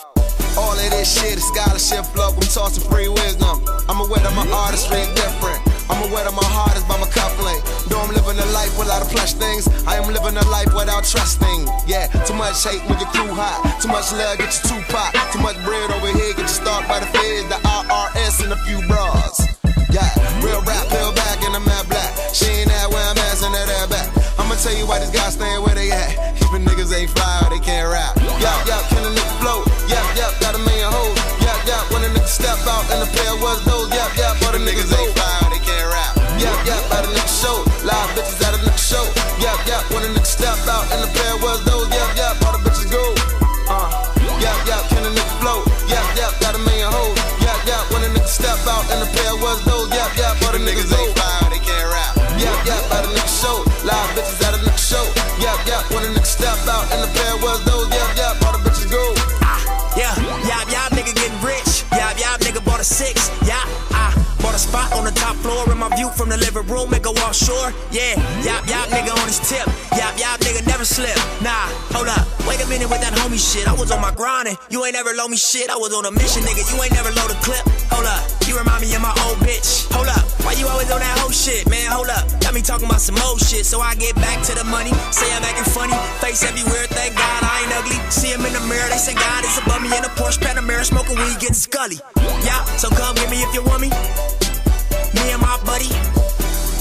All 0.58 0.74
of 0.74 0.90
this 0.90 1.06
shit 1.06 1.38
is 1.38 1.46
scholarship 1.52 2.08
flow. 2.16 2.34
I'm 2.34 2.48
tossing 2.48 2.88
free 2.90 3.12
wisdom. 3.12 3.62
I'm 3.92 4.00
aware 4.02 4.24
that 4.24 4.34
my 4.34 4.48
artistry 4.50 5.04
is 5.04 5.12
different. 5.14 5.62
I'm 5.92 6.02
aware 6.08 6.26
that 6.26 6.34
my 6.34 6.50
heart 6.50 6.74
is 6.76 6.84
by 6.90 6.98
my 6.98 7.08
cufflink. 7.14 7.62
Though 7.92 8.02
I'm 8.02 8.10
living 8.10 8.40
a 8.40 8.48
life 8.56 8.74
without 8.80 9.06
a 9.06 9.08
plush 9.12 9.34
things, 9.38 9.68
I 9.86 10.00
am 10.02 10.10
living 10.10 10.36
a 10.36 10.46
life 10.50 10.74
without 10.74 11.06
trusting. 11.06 11.68
Yeah, 11.86 12.08
too 12.26 12.34
much 12.34 12.58
hate 12.64 12.82
when 12.90 12.98
your 12.98 13.12
crew 13.14 13.30
hot. 13.30 13.62
Too 13.84 13.92
much 13.92 14.10
love 14.18 14.40
get 14.40 14.50
you 14.50 14.64
too 14.74 14.82
pop. 14.90 15.14
Too 15.30 15.44
much 15.44 15.60
bread 15.62 15.92
over 15.94 16.10
here 16.10 16.34
get 16.34 16.50
you 16.50 16.58
stalked 16.58 16.88
by 16.90 17.00
the 17.00 17.10
feds, 17.12 17.48
the 17.52 17.60
IRS, 17.62 18.36
and 18.44 18.52
a 18.56 18.60
few 18.66 18.82
bras. 18.88 19.46
Yeah, 19.94 20.10
real 20.42 20.64
rap, 20.66 20.90
pill 20.90 21.14
back 21.14 21.44
in 21.46 21.54
the 21.54 21.62
mad 21.62 21.86
black. 21.88 22.12
She 22.34 22.50
ain't 22.66 22.70
that 22.74 22.90
where 22.90 23.04
I'm 23.04 23.18
asking 23.30 23.54
that 23.54 23.70
air 23.70 23.88
back. 23.88 24.17
I'ma 24.58 24.64
tell 24.64 24.80
you 24.80 24.88
why 24.88 24.98
these 24.98 25.12
guys 25.12 25.34
staying 25.34 25.62
where 25.62 25.76
they 25.76 25.92
at. 25.92 26.18
Even 26.42 26.66
niggas 26.66 26.90
ain't 26.90 27.12
fly 27.12 27.46
or 27.46 27.54
they 27.54 27.62
can't 27.62 27.88
rap. 27.94 28.18
Yup, 28.42 28.66
yup, 28.66 28.90
can 28.90 29.06
a 29.06 29.14
nigga 29.14 29.38
float? 29.38 29.68
Yup, 29.86 30.18
yup, 30.18 30.34
got 30.42 30.56
a 30.56 30.58
million 30.58 30.90
hoes. 30.90 31.14
Yup, 31.46 31.62
yup, 31.70 31.86
when 31.94 32.02
a 32.02 32.10
nigga 32.10 32.26
step 32.26 32.58
out 32.66 32.82
and 32.90 33.06
the 33.06 33.10
pair 33.14 33.38
was 33.38 33.64
those. 33.66 33.97
In 65.66 65.78
my 65.78 65.90
view 65.96 66.10
from 66.14 66.30
the 66.30 66.38
living 66.38 66.66
room, 66.70 66.90
make 66.90 67.06
a 67.06 67.12
walk 67.12 67.34
shore. 67.34 67.74
Yeah, 67.90 68.20
yap, 68.46 68.68
yap, 68.70 68.90
nigga 68.94 69.10
on 69.10 69.26
his 69.26 69.42
tip. 69.42 69.66
Yap, 69.98 70.14
yap, 70.20 70.38
nigga 70.46 70.62
never 70.68 70.86
slip. 70.86 71.18
Nah, 71.42 71.66
hold 71.90 72.08
up, 72.08 72.22
wait 72.46 72.62
a 72.62 72.68
minute 72.70 72.90
with 72.90 73.02
that 73.02 73.14
homie 73.18 73.42
shit. 73.42 73.66
I 73.68 73.74
was 73.74 73.90
on 73.90 74.02
my 74.02 74.14
grinding, 74.14 74.58
you 74.70 74.86
ain't 74.86 74.94
never 74.94 75.14
low 75.18 75.28
me 75.28 75.38
shit. 75.38 75.70
I 75.70 75.78
was 75.78 75.94
on 75.94 76.06
a 76.06 76.12
mission, 76.12 76.44
nigga, 76.44 76.62
you 76.62 76.78
ain't 76.84 76.94
never 76.94 77.10
load 77.18 77.34
a 77.34 77.38
clip. 77.42 77.66
Hold 77.90 78.06
up, 78.06 78.22
you 78.46 78.54
remind 78.58 78.86
me 78.86 78.94
of 78.94 79.02
my 79.02 79.14
old 79.26 79.42
bitch. 79.42 79.90
Hold 79.94 80.08
up, 80.08 80.22
why 80.46 80.54
you 80.54 80.68
always 80.68 80.92
on 80.92 81.02
that 81.02 81.18
whole 81.18 81.34
shit, 81.34 81.66
man? 81.70 81.90
Hold 81.90 82.14
up, 82.14 82.24
got 82.40 82.54
me 82.54 82.62
talking 82.62 82.86
about 82.86 83.02
some 83.02 83.18
old 83.26 83.42
shit, 83.42 83.66
so 83.66 83.82
I 83.82 83.96
get 83.96 84.14
back 84.16 84.46
to 84.46 84.54
the 84.54 84.64
money. 84.64 84.94
Say 85.10 85.26
I'm 85.34 85.42
acting 85.42 85.70
funny, 85.74 85.98
face 86.22 86.46
everywhere, 86.46 86.86
thank 86.94 87.18
God 87.18 87.42
I 87.42 87.66
ain't 87.66 87.74
ugly. 87.74 87.98
See 88.14 88.30
him 88.30 88.46
in 88.46 88.54
the 88.54 88.62
mirror, 88.70 88.90
they 88.94 89.02
say 89.02 89.18
God 89.18 89.42
is 89.42 89.58
above 89.58 89.82
me 89.82 89.90
in 89.90 90.06
a 90.06 90.12
Porsche 90.14 90.38
Panamera, 90.38 90.86
smoking 90.86 91.18
weed, 91.18 91.42
getting 91.42 91.58
scully. 91.58 91.98
Yeah, 92.46 92.62
so 92.78 92.90
come 92.94 93.16
get 93.16 93.30
me 93.32 93.42
if 93.42 93.54
you 93.56 93.64
want 93.66 93.82
me. 93.82 93.90
Me 95.16 95.32
and 95.32 95.42
my 95.42 95.56
buddy. 95.64 95.92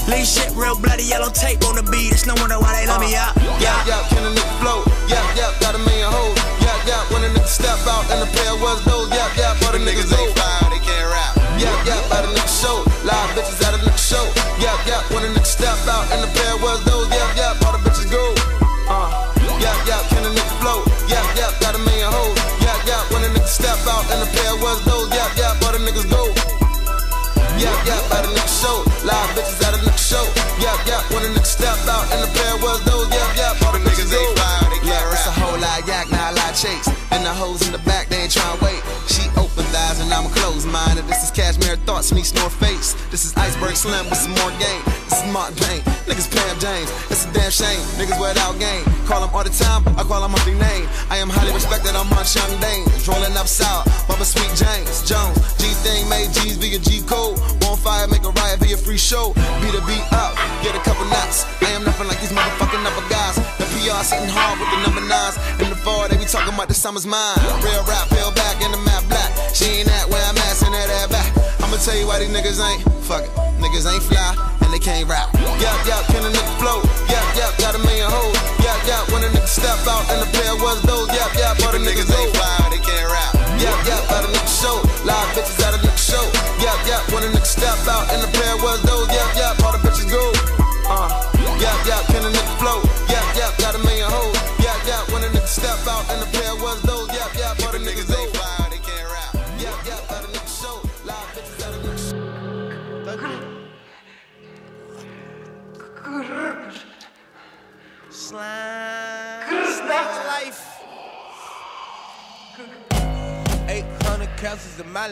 Lean 0.07 0.23
shit, 0.23 0.47
real 0.55 0.75
bloody 0.79 1.03
yellow 1.03 1.29
tape 1.29 1.63
on 1.67 1.75
the 1.75 1.83
beat. 1.83 2.15
It's 2.15 2.25
no 2.25 2.33
wonder 2.39 2.59
why 2.59 2.71
they 2.79 2.87
love 2.87 3.03
me 3.03 3.15
out. 3.15 3.35
Yeah, 3.59 3.75
yeah, 3.83 3.99
can 4.07 4.23
a 4.23 4.31
nigga 4.31 4.53
float? 4.63 4.87
Yeah, 5.11 5.19
yeah, 5.35 5.51
got 5.59 5.75
a 5.75 5.81
million 5.83 6.07
hoes. 6.07 6.39
Yeah, 6.63 6.75
yeah, 6.87 7.01
when 7.11 7.27
a 7.27 7.29
nigga 7.35 7.47
step 7.47 7.75
out 7.87 8.07
and 8.07 8.23
the 8.23 8.29
pair 8.31 8.55
was 8.55 8.79
those. 8.87 9.11
Yeah, 9.11 9.27
yeah, 9.35 9.63
all 9.67 9.75
the 9.75 9.83
niggas 9.83 10.07
ain't 10.15 10.31
fly, 10.31 10.71
they 10.71 10.79
can't 10.79 11.11
rap. 11.11 11.35
Yeah, 11.59 11.75
yeah, 11.83 12.15
at 12.15 12.23
a 12.23 12.31
nigga 12.31 12.47
show. 12.47 12.87
Live 13.03 13.35
bitches 13.35 13.59
at 13.67 13.75
a 13.75 13.79
nigga 13.83 13.99
show. 13.99 14.23
Yeah, 14.63 14.79
yeah, 14.87 15.03
when 15.11 15.27
a 15.27 15.29
nigga 15.35 15.43
step 15.43 15.75
out 15.91 16.07
and 16.15 16.23
the 16.23 16.31
pair 16.31 16.55
was 16.63 16.79
those. 16.87 17.11
Yeah, 17.11 17.27
yeah, 17.35 17.63
all 17.67 17.75
the 17.75 17.83
bitches 17.83 18.07
go. 18.07 18.23
Uh, 18.87 19.11
yeah, 19.59 19.75
yeah, 19.83 19.99
can 20.07 20.23
a 20.23 20.31
nigga 20.31 20.55
float? 20.63 20.87
Yeah, 21.11 21.19
yeah, 21.35 21.51
got 21.59 21.75
a 21.75 21.81
million 21.83 22.07
hoes. 22.07 22.39
Yeah, 22.63 22.79
yeah, 22.87 23.03
when 23.11 23.27
a 23.27 23.29
nigga 23.35 23.51
step 23.51 23.75
out 23.91 24.07
and 24.07 24.23
the 24.23 24.29
pair 24.31 24.55
was 24.63 24.79
those. 24.87 25.11
Yeah, 25.11 25.27
yeah, 25.35 25.59
all 25.67 25.75
the 25.75 25.83
niggas 25.83 26.07
go. 26.07 26.31
Yeah, 27.59 27.73
yeah, 27.89 28.06
And 36.57 37.21
the 37.21 37.29
hoes 37.29 37.61
in 37.61 37.71
the 37.71 37.77
back, 37.85 38.09
they 38.09 38.17
ain't 38.17 38.33
tryna 38.33 38.57
wait. 38.65 38.81
She 39.05 39.29
open 39.37 39.61
eyes 39.77 40.01
and 40.01 40.11
I'm 40.11 40.25
a 40.25 40.33
closed 40.33 40.65
minded. 40.67 41.05
This 41.05 41.23
is 41.23 41.29
cashmere 41.29 41.77
thoughts, 41.85 42.11
me 42.11 42.23
snore 42.23 42.49
face. 42.49 42.97
This 43.13 43.25
is 43.25 43.37
iceberg 43.37 43.75
slim 43.75 44.09
with 44.09 44.17
some 44.17 44.33
more 44.41 44.49
game. 44.57 44.81
This 45.05 45.21
is 45.21 45.29
Mark 45.29 45.53
Payne. 45.53 45.85
Niggas 46.09 46.25
Pam 46.33 46.57
James. 46.57 46.89
It's 47.13 47.29
a 47.29 47.31
damn 47.31 47.53
shame. 47.53 47.77
Niggas 48.01 48.17
without 48.17 48.57
game. 48.57 48.81
Call 49.05 49.21
them 49.21 49.29
all 49.37 49.43
the 49.45 49.53
time. 49.53 49.85
I 50.01 50.01
call 50.01 50.25
them 50.25 50.33
Humpty 50.33 50.57
name. 50.57 50.89
I 51.13 51.17
am 51.21 51.29
highly 51.29 51.53
respected. 51.53 51.93
I'm 51.93 52.09
Munch 52.09 52.33
Young 52.33 52.49
Dane. 52.57 52.89
Rolling 53.05 53.37
up 53.37 53.45
south. 53.45 53.85
Mama 54.09 54.25
Sweet 54.25 54.49
James. 54.57 55.05
Jones. 55.05 55.37
G 55.61 55.69
thing 55.85 56.09
made 56.09 56.33
G's 56.41 56.57
via 56.57 56.81
G 56.81 57.05
code. 57.05 57.37
One 57.69 57.77
fire, 57.77 58.09
make 58.09 58.25
a 58.25 58.33
riot 58.33 58.57
be 58.65 58.73
a 58.73 58.77
free 58.77 58.97
show. 58.97 59.37
Beat 59.61 59.77
a 59.77 59.83
beat 59.85 60.05
up. 60.09 60.33
Get 60.65 60.73
a 60.73 60.81
couple 60.81 61.05
nuts. 61.13 61.45
I 61.61 61.69
am 61.77 61.85
nothing 61.85 62.09
like 62.09 62.17
these 62.17 62.33
motherfucking 62.33 62.81
other 62.81 63.05
guys. 63.13 63.37
PR 63.77 64.01
sitting 64.01 64.29
hard 64.29 64.57
with 64.57 64.69
the 64.73 64.79
number 64.81 65.03
nines. 65.05 65.37
In 65.61 65.69
the 65.69 65.77
fall, 65.77 66.09
they 66.09 66.17
be 66.17 66.25
talking 66.25 66.53
about 66.53 66.67
the 66.67 66.73
summer's 66.73 67.05
mine. 67.05 67.37
Real 67.61 67.83
rap, 67.85 68.09
fell 68.09 68.33
back 68.33 68.57
in 68.61 68.71
the 68.71 68.81
map 68.81 69.05
black. 69.09 69.29
She 69.53 69.85
ain't 69.85 69.89
at 69.89 70.09
where 70.09 70.23
I'm 70.25 70.37
at, 70.37 70.57
send 70.57 70.73
that 70.73 71.09
back. 71.09 71.29
I'ma 71.61 71.77
tell 71.77 71.97
you 71.97 72.07
why 72.07 72.19
these 72.19 72.33
niggas 72.33 72.57
ain't. 72.57 72.81
Fuck 73.05 73.23
it. 73.23 73.31
Niggas 73.61 73.85
ain't 73.85 74.03
fly 74.03 74.33
and 74.67 74.73
they 74.73 74.83
can't 74.83 75.07
rap. 75.07 75.31
Yup, 75.63 75.79
yup, 75.87 76.03
can 76.11 76.21
a 76.25 76.29
nigga 76.29 76.53
flow? 76.59 76.83
Yup, 77.07 77.25
yup, 77.39 77.53
got 77.57 77.73
a 77.73 77.79
million 77.79 78.11
hoes. 78.11 78.35
Yup, 78.59 78.79
yup, 78.83 79.03
when 79.15 79.23
a 79.23 79.29
nigga 79.31 79.47
step 79.47 79.79
out 79.87 80.03
and 80.11 80.19
the 80.21 80.29
player 80.35 80.55
was 80.59 80.83
those. 80.83 81.07
Yup, 81.15 81.31
yup, 81.39 81.55
all 81.63 81.71
the 81.71 81.79
niggas 81.79 82.11
ain't 82.11 82.31
fly, 82.35 82.67
they 82.69 82.81
can't 82.83 83.07
rap. 83.07 83.33
Yup, 83.63 83.79
yup, 83.87 84.03
at 84.11 84.27
a 84.27 84.29
nigga 84.29 84.51
show. 84.51 84.77
Live 85.07 85.29
bitches 85.33 85.63
at 85.63 85.73
a 85.73 85.86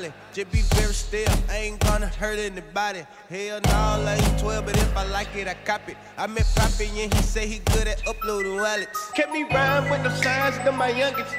castles. 0.10 0.34
Just 0.34 0.52
be 0.52 0.62
very 0.76 0.94
still. 0.94 1.34
I 1.50 1.58
ain't 1.58 1.80
gonna 1.80 2.08
hurt 2.08 2.40
anybody. 2.40 3.06
Hell 3.30 3.60
no, 3.66 4.08
ain't 4.08 4.40
12, 4.40 4.66
but 4.66 4.78
if 4.78 4.98
I 4.98 5.06
like 5.08 5.36
it, 5.36 5.48
I 5.48 5.54
cop 5.66 5.88
it. 5.90 5.98
I 6.18 6.28
met 6.28 6.46
Poppy 6.56 6.88
and 7.02 7.14
he 7.14 7.22
say 7.22 7.48
he 7.48 7.60
good 7.74 7.88
at 7.88 8.06
uploading 8.08 8.56
wallets. 8.56 9.12
Kept 9.12 9.32
me 9.32 9.44
rhyme 9.44 9.90
with 9.90 10.04
the 10.04 10.12
signs, 10.22 10.58
them 10.64 10.78
my 10.78 10.90
youngest. 10.90 11.34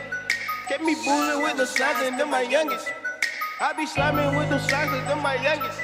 Kept 0.68 0.82
me 0.82 0.94
bullying 1.04 1.42
with 1.42 1.56
the 1.56 1.66
signs, 1.66 2.20
and 2.20 2.30
my 2.30 2.42
youngest. 2.42 2.90
I 3.60 3.72
be 3.72 3.86
sliming 3.86 4.36
with 4.36 4.50
them 4.50 4.60
signs, 4.60 4.90
them 5.06 5.22
my 5.22 5.36
youngest. 5.36 5.78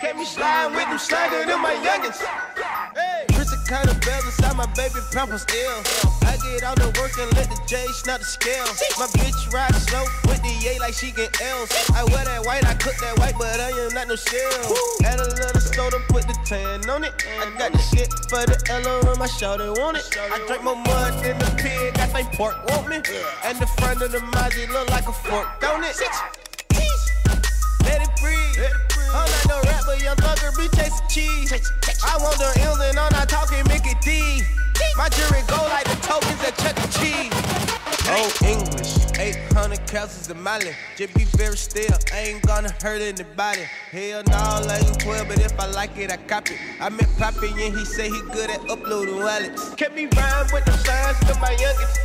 Kept 0.00 0.18
me 0.18 0.24
sliding 0.24 0.76
with 0.76 0.88
them 0.88 0.98
signs, 0.98 1.46
them 1.46 1.62
my 1.62 1.72
youngest. 1.82 2.22
Hey. 2.94 3.33
Kind 3.66 3.88
of 3.88 3.98
bells 4.02 4.24
inside 4.26 4.56
my 4.56 4.66
baby 4.76 5.00
pampers 5.10 5.46
ill. 5.48 5.80
I 6.28 6.36
get 6.44 6.62
out 6.62 6.76
to 6.76 6.86
work 7.00 7.16
and 7.18 7.32
let 7.34 7.48
the 7.48 7.58
J 7.66 7.80
snap 7.92 8.20
the 8.20 8.26
scale. 8.26 8.68
My 8.98 9.06
bitch 9.16 9.52
ride 9.52 9.74
slow 9.74 10.04
with 10.28 10.42
the 10.42 10.68
A 10.68 10.78
like 10.80 10.92
she 10.92 11.12
get 11.12 11.40
L's. 11.40 11.72
I 11.96 12.04
wear 12.04 12.24
that 12.24 12.44
white, 12.44 12.64
I 12.66 12.74
cook 12.74 12.96
that 13.00 13.18
white, 13.18 13.34
but 13.38 13.58
I 13.60 13.70
am 13.70 13.94
not 13.94 14.08
no 14.08 14.16
shell. 14.16 14.76
Add 15.04 15.20
a 15.20 15.28
little 15.32 15.60
soda, 15.60 15.98
put 16.08 16.28
the 16.28 16.36
tan 16.44 16.88
on 16.90 17.04
it. 17.04 17.14
I 17.40 17.50
got 17.58 17.72
the 17.72 17.78
shit 17.78 18.12
for 18.28 18.44
the 18.44 18.60
L 18.68 19.08
on 19.08 19.18
my 19.18 19.26
shoulder, 19.26 19.72
want 19.72 19.96
it. 19.96 20.04
I 20.18 20.44
drink 20.46 20.62
more 20.62 20.76
mud 20.76 21.24
than 21.24 21.38
the 21.38 21.50
pig, 21.56 21.98
I 21.98 22.06
think 22.06 22.32
pork 22.32 22.56
want 22.68 22.88
me. 22.88 23.00
And 23.44 23.58
the 23.58 23.66
front 23.78 24.02
of 24.02 24.12
the 24.12 24.18
Maji 24.18 24.68
look 24.72 24.90
like 24.90 25.08
a 25.08 25.12
fork, 25.12 25.48
don't 25.60 25.84
it? 25.84 25.96
Let 27.84 28.02
it 28.02 28.10
breathe. 28.20 28.60
I'm 29.14 29.30
not 29.30 29.46
no 29.48 29.56
rapper, 29.70 29.94
young 30.02 30.16
thugger, 30.16 30.50
be 30.58 30.68
chasing 30.76 31.08
cheese. 31.08 31.52
I 32.02 32.18
want 32.18 32.36
the 32.38 32.50
M's 32.60 32.80
and 32.80 32.98
I'm 32.98 33.12
not 33.12 33.28
talking 33.28 33.53
800 39.94 40.08
castles 40.08 40.30
of 40.30 40.36
Mali. 40.38 40.72
Just 40.96 41.14
be 41.14 41.24
very 41.36 41.56
still. 41.56 41.96
I 42.12 42.18
ain't 42.18 42.42
gonna 42.42 42.72
hurt 42.82 43.00
anybody. 43.00 43.62
Hell 43.90 44.22
no, 44.28 44.34
I 44.36 44.82
ain't 44.84 45.00
12, 45.00 45.28
but 45.28 45.38
if 45.38 45.58
I 45.58 45.66
like 45.66 45.96
it, 45.96 46.10
I 46.10 46.16
cop 46.16 46.50
it. 46.50 46.58
I 46.80 46.88
met 46.88 47.08
Poppy 47.16 47.48
and 47.48 47.76
he 47.76 47.84
say 47.84 48.08
he 48.08 48.20
good 48.32 48.50
at 48.50 48.68
uploading 48.68 49.16
wallets. 49.16 49.74
Kept 49.74 49.94
me 49.94 50.06
rhyme 50.16 50.46
with 50.52 50.64
the 50.64 50.76
signs 50.78 51.18
to 51.30 51.38
my 51.40 51.50
youngest. 51.50 52.00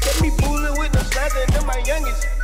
Kept 0.00 0.22
me 0.22 0.30
fooling 0.40 0.78
with 0.78 0.92
the 0.92 1.04
signs 1.04 1.34
them 1.52 1.66
my 1.66 1.82
youngest. 1.86 2.37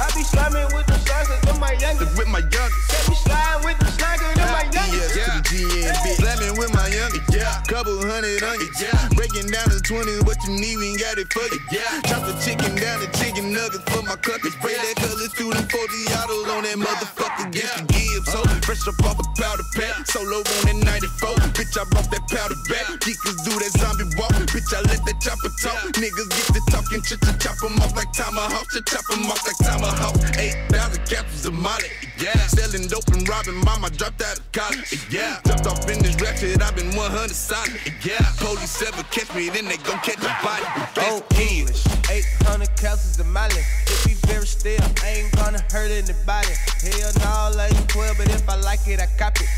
I 0.00 0.08
be 0.16 0.24
sliming 0.24 0.64
with 0.72 0.88
the 0.88 0.96
signs 1.04 1.28
and 1.28 1.42
them 1.44 1.60
my 1.60 1.76
youngest. 1.76 2.16
With 2.16 2.32
my 2.32 2.40
youngest. 2.40 2.88
Kept 2.88 3.08
me 3.12 3.16
sliding 3.20 3.60
with 3.68 3.78
the 3.84 3.90
signs 4.00 4.24
and 4.24 4.32
them 4.40 4.48
my 4.48 4.64
youngest. 4.72 5.12
Yeah, 5.12 5.28
to 5.28 5.32
the 5.36 5.42
GN 5.44 5.92
bitch. 5.92 6.16
Slamming 6.24 6.56
with 6.56 6.72
my 6.72 6.88
youngest. 6.88 7.28
Yeah. 7.28 7.60
Couple 7.68 8.00
hundred 8.00 8.40
onions. 8.40 8.80
Yeah. 8.80 8.96
Breaking 9.12 9.52
down 9.52 9.68
to 9.68 9.76
20, 9.76 10.24
what 10.24 10.40
you 10.48 10.56
need, 10.56 10.80
we 10.80 10.96
ain't 10.96 11.04
got 11.04 11.20
it 11.20 11.28
for 11.28 11.44
you. 11.52 11.60
Yeah. 11.68 12.00
Chop 12.08 12.24
the 12.24 12.32
chicken 12.40 12.72
down 12.80 13.04
to 13.04 13.12
chicken 13.20 13.52
nuggets 13.52 13.84
for 13.92 14.00
my 14.00 14.16
cluckers. 14.16 14.56
Spray 14.56 14.72
that 14.72 14.96
colors 15.04 15.36
through 15.36 15.52
them 15.52 15.68
40 15.68 16.16
autos 16.16 16.48
on 16.48 16.64
that 16.64 16.78
motherfucker. 16.80 17.52
Get 17.52 17.68
the 17.76 17.84
Gibbs. 17.92 18.32
So 18.32 18.40
uh-huh. 18.40 18.64
fresh 18.64 18.88
up 18.88 18.96
off 19.04 19.20
a 19.20 19.26
powder 19.36 19.68
pack. 19.76 20.08
Solo 20.08 20.40
on 20.40 20.64
that 20.64 20.80
94. 20.80 21.52
Bitch, 21.52 21.76
I 21.76 21.84
brought 21.92 22.08
that 22.08 22.24
powder 22.24 22.56
back. 22.72 22.88
Geekers 23.04 23.36
do 23.44 23.52
that 23.52 23.72
zombie 23.76 24.08
walk. 24.16 24.32
Bitch, 24.48 24.72
I 24.72 24.80
let 24.88 25.04
that 25.04 25.20
chopper 25.20 25.52
talk. 25.60 25.92
Niggas 26.00 26.28
get 26.32 26.48
to 26.56 26.62
talking, 26.72 27.04
ch 27.04 27.20
ch 27.20 27.28
chop 27.36 27.60
'em 27.60 27.76
off 27.84 27.92
like 27.92 28.12
tomahawk. 28.16 28.64
Ch 28.72 28.80
chop 28.88 29.04
'em 29.12 29.28
off 29.28 29.44
like 29.44 29.60
tomahawk. 29.60 29.89
8,000 30.38 31.06
capsules 31.06 31.46
of 31.46 31.54
Molly. 31.54 31.90
Yeah. 32.18 32.36
Selling 32.46 32.86
dope 32.88 33.08
and 33.08 33.28
robbing 33.28 33.58
mama 33.64 33.90
dropped 33.90 34.22
out 34.22 34.38
of 34.38 34.52
college. 34.52 35.06
Yeah. 35.10 35.40
Jumped 35.46 35.66
off 35.66 35.88
in 35.90 36.02
this 36.02 36.20
rap 36.20 36.36
shit, 36.36 36.62
I've 36.62 36.76
been 36.76 36.94
100 36.94 37.30
solid. 37.30 37.80
Yeah. 38.04 38.20
Police 38.38 38.82
ever 38.82 39.02
catch 39.10 39.34
me, 39.34 39.48
then 39.48 39.66
they 39.66 39.78
gon' 39.78 39.98
catch 40.00 40.22
a 40.22 40.32
body. 40.44 40.64
Oh, 40.98 41.22
English. 41.38 41.86
800 42.10 42.68
castles 42.76 43.18
of 43.20 43.26
Mali. 43.26 43.54
If 43.86 44.06
we 44.06 44.14
very 44.30 44.46
still. 44.46 44.80
I 45.02 45.24
ain't 45.24 45.32
gonna 45.36 45.60
hurt 45.72 45.90
anybody. 45.90 46.54
Hell 46.82 47.12
no, 47.20 47.60
I 47.60 47.68
ain't 47.68 47.88
12, 47.88 48.18
but 48.18 48.28
if 48.30 48.48
I 48.48 48.56
like 48.60 48.86
it, 48.86 49.00
I 49.00 49.06
cop 49.18 49.36
it. 49.40 49.48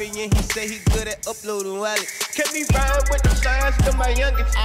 And 0.00 0.32
he 0.32 0.42
say 0.42 0.68
he 0.68 0.78
good 0.92 1.08
at 1.08 1.26
uploading 1.26 1.80
wallets. 1.80 2.28
Kept 2.28 2.54
me 2.54 2.62
rhyme 2.72 3.02
with 3.10 3.20
the 3.20 3.34
signs 3.34 3.76
to 3.78 3.92
my 3.96 4.10
youngest. 4.10 4.56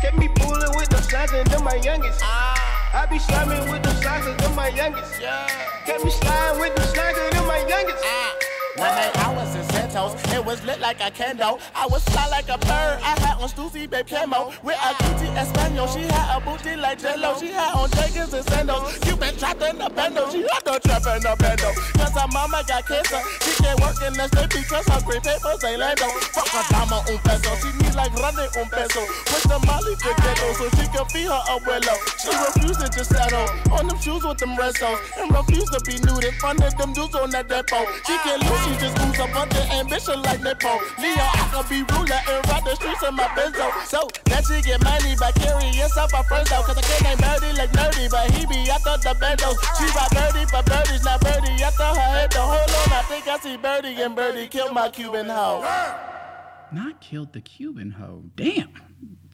Kept 0.00 0.16
me 0.16 0.28
fooling 0.40 0.74
with 0.76 0.88
the 0.88 0.96
signs 1.02 1.30
and 1.30 1.62
my 1.62 1.74
youngest. 1.74 2.20
Ah. 2.22 3.02
I 3.02 3.04
be 3.04 3.18
slamming 3.18 3.70
with 3.70 3.82
the 3.82 3.92
signs 4.00 4.24
and 4.26 4.56
my 4.56 4.68
youngest. 4.68 5.20
Kept 5.84 6.02
me 6.02 6.10
sliding 6.10 6.58
with 6.58 6.74
the 6.74 6.84
signs 6.84 7.18
and 7.36 7.46
my 7.46 7.58
youngest. 7.68 8.02
Ah. 8.02 8.34
One 8.76 8.88
night 8.88 9.16
I 9.18 9.34
was 9.34 9.54
in 9.56 9.71
Santos, 9.92 10.32
it 10.32 10.44
was 10.44 10.64
lit 10.64 10.80
like 10.80 11.00
a 11.00 11.10
candle. 11.10 11.60
I 11.74 11.86
was 11.86 12.02
fly 12.04 12.26
like 12.28 12.48
a 12.48 12.56
bird, 12.58 12.96
I 13.04 13.12
had 13.20 13.36
on 13.36 13.48
Stussy 13.48 13.88
babe 13.88 14.06
camo. 14.06 14.52
With 14.62 14.78
a 14.80 14.94
cutie 14.96 15.28
Espanol, 15.36 15.86
she 15.88 16.00
had 16.00 16.36
a 16.36 16.40
booty 16.40 16.76
like 16.76 16.98
Jello. 16.98 17.36
She 17.38 17.48
had 17.48 17.74
on 17.74 17.90
Jenkins 17.90 18.32
and 18.32 18.44
sandals. 18.48 18.96
You 19.06 19.16
been 19.16 19.36
trapped 19.36 19.62
in 19.62 19.76
the 19.78 19.90
bando, 19.90 20.30
she 20.30 20.42
had 20.48 20.64
the 20.64 20.80
trap 20.80 21.04
in 21.12 21.22
the 21.22 21.36
bando. 21.38 21.70
Cause 22.00 22.14
her 22.16 22.28
mama 22.32 22.64
got 22.66 22.86
cancer, 22.88 23.20
she 23.44 23.52
can't 23.62 23.78
work 23.80 24.00
in 24.00 24.14
the 24.14 24.26
state 24.32 24.50
because 24.50 24.86
her 24.88 25.00
green 25.04 25.20
papers 25.20 25.60
ain't 25.64 25.80
lando. 25.80 26.08
Fuck 26.32 26.48
a 26.56 26.60
dama 26.72 27.04
un 27.12 27.18
peso, 27.20 27.52
she 27.60 27.70
need 27.84 27.94
like 27.94 28.14
running 28.16 28.48
un 28.56 28.68
peso. 28.72 29.02
With 29.28 29.44
the 29.44 29.58
molly 29.68 29.92
to 29.92 30.10
ghetto 30.24 30.48
so 30.56 30.66
she 30.80 30.88
can 30.88 31.04
feed 31.12 31.28
her 31.28 31.42
abuelo. 31.52 31.94
She 32.16 32.32
refused 32.32 32.80
to 32.80 32.88
just 32.88 33.12
settle 33.12 33.44
on 33.76 33.88
them 33.88 33.98
shoes 34.00 34.24
with 34.24 34.38
them 34.38 34.56
restos. 34.56 34.96
And 35.20 35.28
refused 35.28 35.72
to 35.76 35.80
be 35.84 36.00
nude 36.00 36.24
in 36.24 36.34
front 36.40 36.64
of 36.64 36.72
them 36.80 36.96
dudes 36.96 37.14
on 37.14 37.28
that 37.36 37.48
depot. 37.48 37.84
She 38.08 38.16
can't 38.24 38.40
lose, 38.40 38.62
she 38.64 38.72
just 38.80 38.96
moves 38.96 39.20
a 39.20 39.28
bunch 39.28 39.52
of 39.52 39.81
ambition 39.82 40.22
like 40.22 40.40
Nepo. 40.40 40.78
Leo, 41.02 41.26
I 41.26 41.42
can 41.50 41.64
be 41.66 41.82
ruler 41.90 42.20
and 42.30 42.40
ride 42.46 42.64
the 42.64 42.74
streets 42.76 43.02
in 43.02 43.14
my 43.14 43.26
benzo. 43.34 43.66
So 43.84 44.08
that 44.30 44.46
she 44.46 44.62
get 44.62 44.82
money 44.84 45.14
by 45.18 45.32
carrying 45.32 45.74
yourself 45.74 46.14
a 46.14 46.22
friend 46.24 46.46
though. 46.46 46.62
Cause 46.62 46.78
I 46.78 46.82
can't 46.82 47.02
name 47.02 47.18
Birdie 47.18 47.52
like 47.58 47.72
nerdy, 47.74 48.06
but 48.10 48.30
he 48.30 48.46
be 48.46 48.70
after 48.70 48.96
the 49.02 49.12
bendo. 49.18 49.50
She 49.76 49.86
ride 49.90 50.12
Birdie 50.14 50.46
for 50.46 50.62
birdies, 50.62 51.04
not 51.04 51.20
Birdie 51.20 51.62
after 51.62 51.82
her 51.82 52.08
head. 52.14 52.30
The 52.30 52.40
whole 52.40 52.54
on, 52.54 52.92
I 52.94 53.02
think 53.10 53.26
I 53.26 53.38
see 53.38 53.56
Birdie 53.56 54.00
and 54.00 54.14
Birdie 54.14 54.46
kill 54.46 54.72
my 54.72 54.88
Cuban 54.88 55.26
hoe. 55.26 55.66
Not 56.70 57.00
killed 57.00 57.32
the 57.32 57.40
Cuban 57.40 57.90
hoe. 57.90 58.24
Damn. 58.36 58.70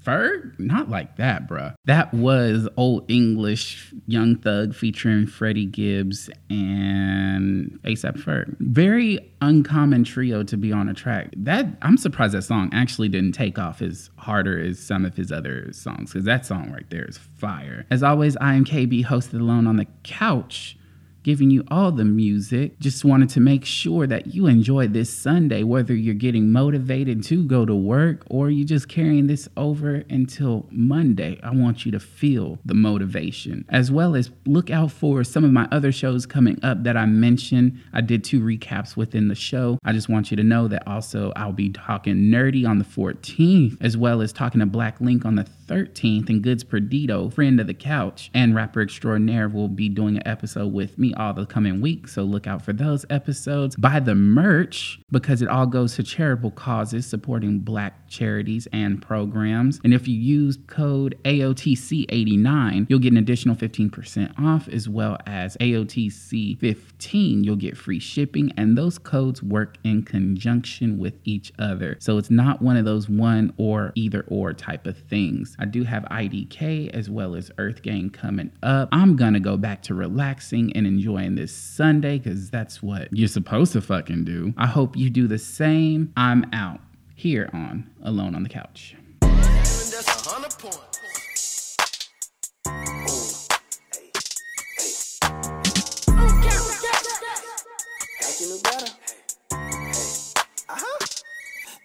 Ferg? 0.08 0.58
Not 0.58 0.88
like 0.88 1.16
that, 1.16 1.46
bruh. 1.46 1.74
That 1.84 2.12
was 2.14 2.66
Old 2.76 3.10
English 3.10 3.92
Young 4.06 4.36
Thug 4.36 4.74
featuring 4.74 5.26
Freddie 5.26 5.66
Gibbs 5.66 6.30
and 6.48 7.78
ASAP 7.84 8.18
Ferg. 8.18 8.56
Very 8.58 9.18
uncommon 9.42 10.04
trio 10.04 10.42
to 10.44 10.56
be 10.56 10.72
on 10.72 10.88
a 10.88 10.94
track. 10.94 11.34
That 11.36 11.66
I'm 11.82 11.98
surprised 11.98 12.34
that 12.34 12.42
song 12.42 12.70
actually 12.72 13.08
didn't 13.08 13.32
take 13.32 13.58
off 13.58 13.82
as 13.82 14.10
harder 14.16 14.58
as 14.58 14.78
some 14.78 15.04
of 15.04 15.14
his 15.16 15.30
other 15.30 15.72
songs, 15.72 16.12
because 16.12 16.24
that 16.24 16.46
song 16.46 16.72
right 16.72 16.88
there 16.88 17.04
is 17.04 17.18
fire. 17.18 17.84
As 17.90 18.02
always, 18.02 18.36
I 18.38 18.54
am 18.54 18.64
KB, 18.64 19.04
hosted 19.04 19.40
alone 19.40 19.66
on 19.66 19.76
the 19.76 19.86
couch. 20.04 20.76
Giving 21.22 21.50
you 21.50 21.64
all 21.70 21.92
the 21.92 22.04
music. 22.04 22.78
Just 22.78 23.04
wanted 23.04 23.28
to 23.30 23.40
make 23.40 23.64
sure 23.64 24.06
that 24.06 24.34
you 24.34 24.46
enjoy 24.46 24.88
this 24.88 25.14
Sunday, 25.14 25.62
whether 25.62 25.94
you're 25.94 26.14
getting 26.14 26.50
motivated 26.50 27.22
to 27.24 27.44
go 27.44 27.64
to 27.64 27.74
work 27.74 28.22
or 28.30 28.50
you're 28.50 28.66
just 28.66 28.88
carrying 28.88 29.26
this 29.26 29.48
over 29.56 30.04
until 30.08 30.66
Monday. 30.70 31.38
I 31.42 31.54
want 31.54 31.84
you 31.84 31.92
to 31.92 32.00
feel 32.00 32.58
the 32.64 32.74
motivation, 32.74 33.64
as 33.68 33.90
well 33.90 34.14
as 34.14 34.30
look 34.46 34.70
out 34.70 34.92
for 34.92 35.24
some 35.24 35.44
of 35.44 35.52
my 35.52 35.68
other 35.70 35.92
shows 35.92 36.26
coming 36.26 36.58
up 36.62 36.84
that 36.84 36.96
I 36.96 37.06
mentioned. 37.06 37.80
I 37.92 38.00
did 38.00 38.24
two 38.24 38.40
recaps 38.40 38.96
within 38.96 39.28
the 39.28 39.34
show. 39.34 39.78
I 39.84 39.92
just 39.92 40.08
want 40.08 40.30
you 40.30 40.36
to 40.36 40.44
know 40.44 40.68
that 40.68 40.86
also 40.86 41.32
I'll 41.36 41.52
be 41.52 41.70
talking 41.70 42.16
nerdy 42.16 42.66
on 42.66 42.78
the 42.78 42.84
14th, 42.84 43.76
as 43.80 43.96
well 43.96 44.22
as 44.22 44.32
talking 44.32 44.60
to 44.60 44.66
Black 44.66 45.00
Link 45.00 45.24
on 45.24 45.34
the 45.34 45.46
13th, 45.68 46.28
and 46.28 46.42
Goods 46.42 46.64
Perdido, 46.64 47.30
friend 47.30 47.60
of 47.60 47.66
the 47.66 47.74
couch, 47.74 48.30
and 48.34 48.54
rapper 48.54 48.80
extraordinaire 48.80 49.48
will 49.48 49.68
be 49.68 49.88
doing 49.88 50.16
an 50.16 50.26
episode 50.26 50.72
with 50.72 50.98
me 50.98 51.14
all 51.14 51.34
the 51.34 51.46
coming 51.46 51.80
weeks. 51.80 52.14
So 52.14 52.22
look 52.24 52.46
out 52.46 52.62
for 52.62 52.72
those 52.72 53.04
episodes. 53.10 53.76
Buy 53.76 54.00
the 54.00 54.14
merch 54.14 54.98
because 55.12 55.42
it 55.42 55.48
all 55.48 55.66
goes 55.66 55.94
to 55.96 56.02
charitable 56.02 56.50
causes 56.52 57.06
supporting 57.06 57.60
black 57.60 58.08
charities 58.08 58.66
and 58.72 59.00
programs. 59.00 59.80
And 59.84 59.94
if 59.94 60.08
you 60.08 60.18
use 60.18 60.58
code 60.66 61.18
AOTC89, 61.24 62.86
you'll 62.88 62.98
get 62.98 63.12
an 63.12 63.18
additional 63.18 63.54
15% 63.54 64.38
off 64.38 64.68
as 64.68 64.88
well 64.88 65.18
as 65.26 65.56
AOTC15, 65.58 67.44
you'll 67.44 67.56
get 67.56 67.76
free 67.76 68.00
shipping. 68.00 68.52
And 68.56 68.76
those 68.76 68.98
codes 68.98 69.42
work 69.42 69.76
in 69.84 70.02
conjunction 70.02 70.98
with 70.98 71.14
each 71.24 71.52
other. 71.58 71.96
So 72.00 72.16
it's 72.18 72.30
not 72.30 72.62
one 72.62 72.76
of 72.76 72.84
those 72.84 73.08
one 73.08 73.52
or 73.58 73.92
either 73.94 74.24
or 74.28 74.52
type 74.54 74.86
of 74.86 74.96
things. 74.96 75.56
I 75.58 75.64
do 75.64 75.82
have 75.84 76.04
IDK 76.04 76.90
as 76.90 77.10
well 77.10 77.34
as 77.34 77.50
Earth 77.58 77.82
Gang 77.82 78.10
coming 78.10 78.52
up. 78.62 78.88
I'm 78.92 79.16
gonna 79.16 79.40
go 79.40 79.56
back 79.56 79.82
to 79.84 79.94
relaxing 79.94 80.72
and 80.74 80.86
enjoying 80.86 81.34
this 81.34 81.54
Sunday 81.54 82.18
because 82.18 82.50
that's 82.50 82.82
what 82.82 83.08
you're 83.12 83.28
supposed 83.28 83.72
to 83.72 83.80
fucking 83.80 84.24
do. 84.24 84.54
I 84.56 84.66
hope 84.66 84.96
you 84.96 85.10
do 85.10 85.26
the 85.26 85.38
same. 85.38 86.12
I'm 86.16 86.46
out 86.52 86.80
here 87.14 87.50
on 87.52 87.90
Alone 88.02 88.34
on 88.34 88.42
the 88.44 88.48
Couch. 88.48 88.94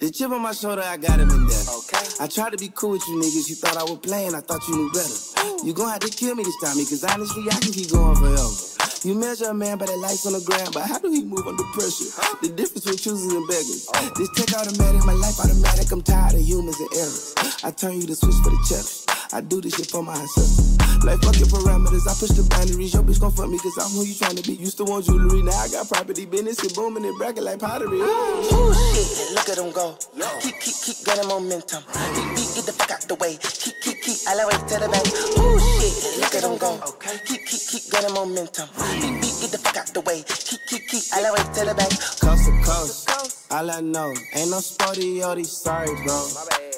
The 0.04 0.12
chip 0.12 0.32
on 0.32 0.42
my 0.42 0.52
shoulder, 0.52 0.84
I 0.84 0.98
got 0.98 1.16
him 1.16 1.32
in 1.32 1.48
there. 1.48 1.63
Okay. 1.63 2.04
I 2.20 2.28
tried 2.28 2.52
to 2.52 2.60
be 2.60 2.68
cool 2.76 3.00
with 3.00 3.08
you 3.08 3.16
niggas. 3.24 3.48
You 3.48 3.56
thought 3.56 3.80
I 3.80 3.88
was 3.88 4.04
playing, 4.04 4.36
I 4.36 4.42
thought 4.44 4.60
you 4.68 4.76
knew 4.76 4.92
better. 4.92 5.16
You 5.63 5.72
gon' 5.72 5.88
have 5.88 6.04
to 6.04 6.12
kill 6.12 6.36
me 6.36 6.44
this 6.44 6.60
time, 6.60 6.76
because 6.76 7.08
honestly, 7.08 7.48
I 7.48 7.56
can 7.56 7.72
keep 7.72 7.88
going 7.88 8.20
forever. 8.20 8.52
You 9.08 9.16
measure 9.16 9.48
a 9.48 9.54
man 9.54 9.78
by 9.78 9.86
the 9.86 9.96
lights 9.96 10.28
on 10.28 10.36
the 10.36 10.44
ground, 10.44 10.76
but 10.76 10.84
how 10.92 11.00
do 11.00 11.08
he 11.08 11.24
move 11.24 11.48
under 11.48 11.63
pressure? 11.72 12.12
Huh? 12.20 12.36
The 12.44 12.52
difference 12.52 12.84
between 12.84 13.00
choosers 13.00 13.32
and 13.32 13.48
beggars. 13.48 13.88
Oh. 13.96 14.12
This 14.20 14.28
tech 14.36 14.52
automatic, 14.60 15.08
my 15.08 15.16
life 15.16 15.39
automatic. 15.39 15.88
I'm 15.88 16.04
tired 16.04 16.36
of 16.36 16.44
humans 16.44 16.84
and 16.84 16.92
errors. 17.00 17.63
I 17.63 17.72
turn 17.72 17.96
you 17.96 18.04
to 18.04 18.16
switch 18.20 18.36
for 18.44 18.52
the 18.52 18.60
cheddar. 18.68 18.92
I 19.32 19.39
do 19.39 19.63
this 19.63 19.80
shit 19.80 19.88
for 19.88 20.04
my 20.04 20.20
ancestors. 20.20 20.83
Like 21.04 21.20
fuck 21.20 21.36
your 21.36 21.52
parameters, 21.52 22.08
I 22.08 22.16
push 22.16 22.32
the 22.32 22.48
boundaries. 22.48 22.94
Your 22.94 23.04
bitch 23.04 23.20
gon' 23.20 23.32
fuck 23.32 23.50
me 23.50 23.60
cause 23.60 23.76
I'm 23.76 23.92
who 23.92 24.08
you 24.08 24.16
tryna 24.16 24.39
be. 24.48 24.56
Used 24.56 24.78
to 24.78 24.86
want 24.86 25.04
jewelry, 25.04 25.44
now 25.44 25.52
I 25.52 25.68
got 25.68 25.89
property, 25.92 26.26
business 26.26 26.63
and 26.63 26.74
booming 26.74 27.04
and 27.04 27.18
bracket 27.18 27.44
like 27.44 27.60
pottery. 27.60 28.00
Ooh, 28.00 28.72
shit, 28.72 29.36
look 29.36 29.50
at 29.52 29.60
them 29.60 29.72
go. 29.76 30.00
Keep, 30.39 30.60
keep, 30.63 30.76
keep 30.80 30.98
getting 31.04 31.28
momentum. 31.28 31.84
Beat, 31.92 32.30
beat, 32.39 32.50
get 32.56 32.66
the 32.66 32.72
fuck 32.72 32.92
out 32.92 33.04
the 33.04 33.16
way. 33.20 33.36
Keep, 33.36 33.76
keep, 33.84 34.00
keep, 34.00 34.18
all 34.32 34.38
the 34.39 34.44
way 34.48 34.56
to 34.56 34.76
the 34.80 34.88
back. 34.88 35.04
Ooh, 35.44 35.60
shit, 35.60 36.24
look 36.24 36.36
at 36.36 36.42
them 36.48 36.56
go. 36.56 36.72
Keep, 37.28 37.42
keep, 37.52 37.62
keep 37.68 37.84
getting 37.92 38.13
momentum. 38.16 38.68
Beat, 38.72 39.20
beat, 39.20 39.36
get 39.44 39.52
the 39.52 39.60
fuck 39.60 39.76
out 39.76 39.92
the 39.92 40.02
way. 40.08 40.24
Keep, 40.24 40.62
keep, 40.72 40.84
keep, 40.88 41.04
all 41.12 41.20
the 41.20 41.30
way 41.36 41.44
to 41.44 41.62
the 41.68 41.76
back. 41.76 41.92
Coast 42.24 42.48
to 42.48 42.54
coast. 42.63 43.52
All 43.52 43.70
I 43.70 43.82
know, 43.82 44.08
ain't 44.39 44.50
no 44.50 44.60
sporty 44.63 45.22
or 45.22 45.36
these 45.36 45.52
sorry, 45.52 45.92
bro. 46.08 46.28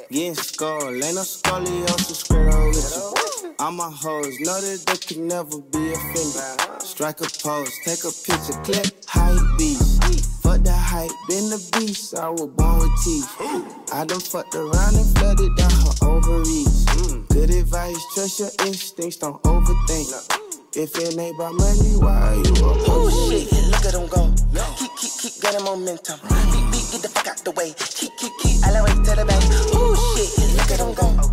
Getting 0.10 0.34
skull, 0.34 0.90
ain't 0.90 1.14
no 1.14 1.22
scoliosis, 1.22 2.26
square 2.26 2.50
with 2.68 3.22
you. 3.22 3.25
All 3.58 3.72
my 3.72 3.90
hoes 3.90 4.38
know 4.42 4.60
that 4.60 4.84
they 4.86 4.98
can 4.98 5.30
never 5.30 5.62
be 5.72 5.94
offended. 5.94 6.82
Strike 6.82 7.22
a 7.22 7.30
pose, 7.40 7.72
take 7.86 8.04
a 8.04 8.12
picture, 8.12 8.60
clip, 8.68 8.92
hype 9.08 9.40
beast. 9.58 10.04
Fuck 10.44 10.62
the 10.64 10.74
hype, 10.74 11.12
been 11.30 11.50
the 11.50 11.62
beast, 11.80 12.16
I 12.16 12.30
was 12.30 12.48
born 12.52 12.80
with 12.80 12.92
teeth. 13.04 13.32
I 13.94 14.04
done 14.04 14.20
fucked 14.20 14.56
around 14.56 14.96
and 14.96 15.08
flooded 15.18 15.56
down 15.56 15.72
her 15.72 15.96
ovaries. 16.04 16.84
Good 17.32 17.50
advice, 17.50 17.98
trust 18.14 18.40
your 18.40 18.52
instincts, 18.68 19.18
don't 19.18 19.42
overthink. 19.44 20.12
If 20.76 20.98
it 21.00 21.18
ain't 21.18 21.36
about 21.36 21.56
money, 21.56 21.96
why 21.96 22.12
are 22.12 22.36
you 22.36 22.52
Ooh, 22.60 22.76
opposed? 22.76 23.32
shit, 23.32 23.48
look 23.72 23.86
at 23.86 23.94
them 23.96 24.08
go. 24.12 24.36
Keep, 24.76 24.92
keep, 25.00 25.12
keep 25.16 25.42
getting 25.42 25.64
momentum. 25.64 26.20
Beat, 26.28 26.66
beat, 26.76 26.88
get 26.92 27.02
the 27.02 27.10
fuck 27.10 27.28
out 27.28 27.38
the 27.46 27.52
way. 27.52 27.72
Keep, 27.80 28.18
keep, 28.20 28.34
keep, 28.44 28.60
the 28.60 28.84
way 28.84 28.92
to 28.92 29.12
the 29.16 29.24
back. 29.24 29.40
Oh 29.72 29.96
shit, 30.12 30.60
look 30.60 30.72
at 30.72 30.80
them 30.80 30.94
go. 30.94 31.25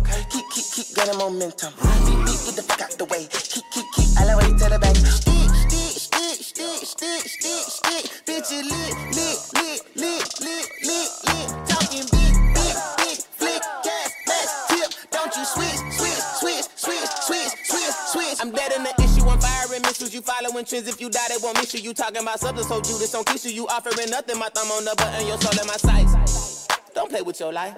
Keep 1.03 1.19
momentum. 1.19 1.73
Beat, 2.07 2.15
beat, 2.23 2.39
get 2.47 2.55
the 2.55 2.63
fuck 2.63 2.81
out 2.81 2.91
the 2.95 3.03
way. 3.05 3.27
Keep, 3.27 3.65
keep, 3.75 3.85
keep, 3.91 4.07
all 4.15 4.23
the 4.23 4.35
way 4.39 4.47
to 4.55 4.65
the 4.71 4.79
back. 4.79 4.95
Stick, 4.95 5.51
stick, 5.51 5.99
stick, 5.99 6.39
stick, 6.39 6.79
stick, 6.87 7.23
stick, 7.27 7.65
stick. 7.67 8.03
Bitch, 8.23 8.47
you 8.47 8.63
lit, 8.63 8.95
lit, 9.11 9.39
lit, 9.51 9.81
lit, 9.99 10.23
lit, 10.39 10.67
lit, 10.79 11.09
lit. 11.27 11.49
Talking 11.67 12.07
big, 12.07 12.33
big, 12.55 12.75
big, 13.03 13.19
flick, 13.35 13.61
gas, 13.83 14.11
mask, 14.31 14.55
tip. 14.71 14.89
Don't 15.11 15.35
you 15.35 15.43
switch, 15.43 15.79
switch, 15.91 16.23
switch, 16.39 16.67
switch, 16.71 17.11
switch, 17.19 17.51
switch, 17.67 17.95
switch. 18.07 18.37
I'm 18.39 18.51
dead 18.55 18.71
in 18.71 18.87
the 18.87 18.95
issue, 19.03 19.27
I'm 19.27 19.43
firing 19.43 19.83
missiles. 19.83 20.13
You 20.15 20.21
following 20.23 20.63
trends, 20.63 20.87
if 20.87 21.01
you 21.01 21.09
die, 21.09 21.27
they 21.27 21.37
won't 21.43 21.59
miss 21.59 21.73
you. 21.73 21.83
You 21.83 21.93
talking 21.93 22.23
about 22.23 22.39
substance, 22.39 22.71
so 22.71 22.79
Judas 22.79 23.11
don't 23.11 23.27
kiss 23.27 23.43
you. 23.43 23.51
You 23.51 23.67
offering 23.67 24.07
nothing, 24.07 24.39
my 24.39 24.47
thumb 24.55 24.71
on 24.71 24.85
the 24.87 24.95
button, 24.95 25.27
your 25.27 25.35
soul 25.35 25.51
in 25.59 25.67
my 25.67 25.75
sights. 25.75 26.67
Don't 26.95 27.09
play 27.11 27.21
with 27.21 27.41
your 27.41 27.51
life. 27.51 27.75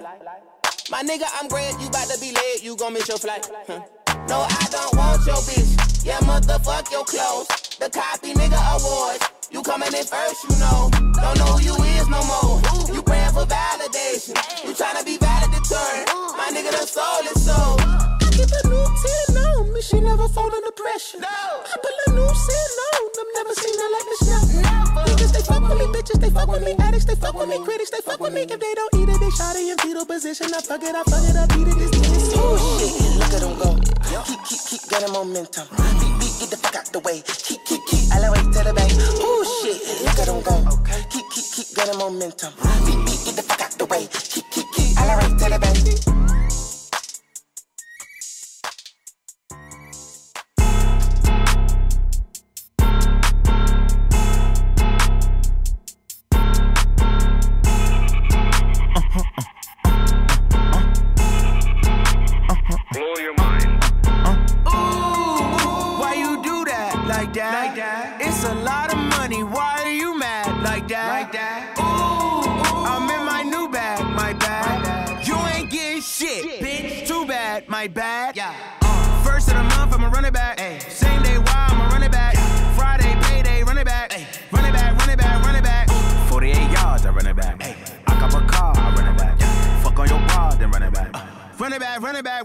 My 0.88 1.02
nigga, 1.02 1.26
I'm 1.34 1.48
grand, 1.48 1.82
you 1.82 1.90
bout 1.90 2.06
to 2.06 2.20
be 2.20 2.30
late, 2.30 2.62
you 2.62 2.76
gon' 2.76 2.92
miss 2.92 3.08
your 3.08 3.18
flight. 3.18 3.50
Huh. 3.66 3.82
No, 4.28 4.46
I 4.46 4.66
don't 4.70 4.94
want 4.94 5.26
your 5.26 5.42
bitch. 5.42 6.06
Yeah, 6.06 6.18
motherfuck 6.22 6.92
your 6.92 7.04
clothes. 7.04 7.48
The 7.82 7.90
copy 7.90 8.32
nigga 8.34 8.54
awards. 8.54 9.26
You 9.50 9.62
coming 9.62 9.90
in 9.90 10.06
first, 10.06 10.46
you 10.46 10.54
know. 10.62 10.90
Don't 11.18 11.38
know 11.42 11.58
who 11.58 11.74
you 11.74 11.74
is 11.98 12.06
no 12.06 12.22
more. 12.30 12.62
You 12.94 13.02
praying 13.02 13.34
for 13.34 13.42
validation. 13.50 14.38
You 14.62 14.78
tryna 14.78 15.02
be 15.02 15.18
valedictorian. 15.18 16.06
My 16.38 16.54
nigga, 16.54 16.70
the 16.70 16.86
soul 16.86 17.22
is 17.34 17.42
soul. 17.42 17.82
I 17.82 18.30
keep 18.30 18.46
a 18.46 18.68
new 18.70 18.86
10 19.34 19.42
on 19.42 19.72
me. 19.74 19.82
She 19.82 19.98
never 19.98 20.28
fall 20.28 20.54
under 20.54 20.70
pressure. 20.70 21.18
No. 21.18 21.26
I 21.26 21.74
put 21.82 21.94
a 22.06 22.10
new 22.14 22.30
10 22.30 22.30
on 22.30 23.02
them. 23.10 23.28
Never 23.34 23.54
seen 23.58 23.74
her 23.74 23.90
like 23.90 24.06
this 24.06 24.22
now. 24.30 25.02
Niggas, 25.02 25.32
they 25.34 25.42
fuck 25.42 25.66
with 25.66 25.78
me. 25.78 25.86
Bitches, 25.90 26.20
they 26.20 26.30
fuck 26.30 26.48
with 26.48 26.62
me. 26.62 26.76
Addicts, 26.78 27.06
they 27.06 27.16
fuck 27.16 27.34
with 27.34 27.48
me. 27.48 27.58
Critics, 27.64 27.90
they 27.90 28.02
fuck 28.06 28.20
with 28.20 28.32
me. 28.32 28.42
If 28.42 28.60
they 28.60 28.74
don't 28.74 28.95
position. 30.26 30.54
I 30.54 30.60
fuck 30.60 30.82
it, 30.82 30.94
I 30.94 31.02
fuck 31.04 31.28
it, 31.28 31.36
I 31.36 31.46
beat 31.54 31.68
it. 31.68 31.78
This 31.78 31.90
nigga's 31.90 32.34
Ooh, 32.34 32.58
shit, 32.78 33.16
look 33.18 33.32
at 33.32 33.40
them 33.40 33.58
go. 33.58 33.78
Keep, 34.24 34.44
keep, 34.44 34.60
keep 34.66 34.90
getting 34.90 35.12
momentum. 35.12 35.66
Beat, 35.70 36.14
beat, 36.18 36.34
get 36.40 36.50
the 36.50 36.56
fuck 36.56 36.76
out 36.76 36.86
the 36.92 36.98
way. 37.00 37.22
Keep, 37.26 37.64
keep, 37.64 37.80
keep, 37.86 38.12
all 38.12 38.22
the 38.22 38.30
way 38.32 38.42
to 38.42 38.60
the 38.64 38.72
back. 38.74 38.90
Ooh, 39.22 39.44
shit, 39.62 39.78
look 40.02 40.18
at 40.18 40.26
them 40.26 40.42
go. 40.42 40.56
Keep, 41.10 41.30
keep, 41.30 41.46
keep 41.52 41.76
getting 41.76 41.98
momentum. 41.98 42.75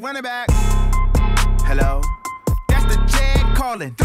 Back, 0.01 0.07
run 0.07 0.15
it 0.15 0.23
back, 0.23 0.49
it. 0.49 0.55
Hello? 1.65 2.01
That's 2.67 2.85
the 2.85 3.01
Jag 3.07 3.55
calling. 3.55 3.95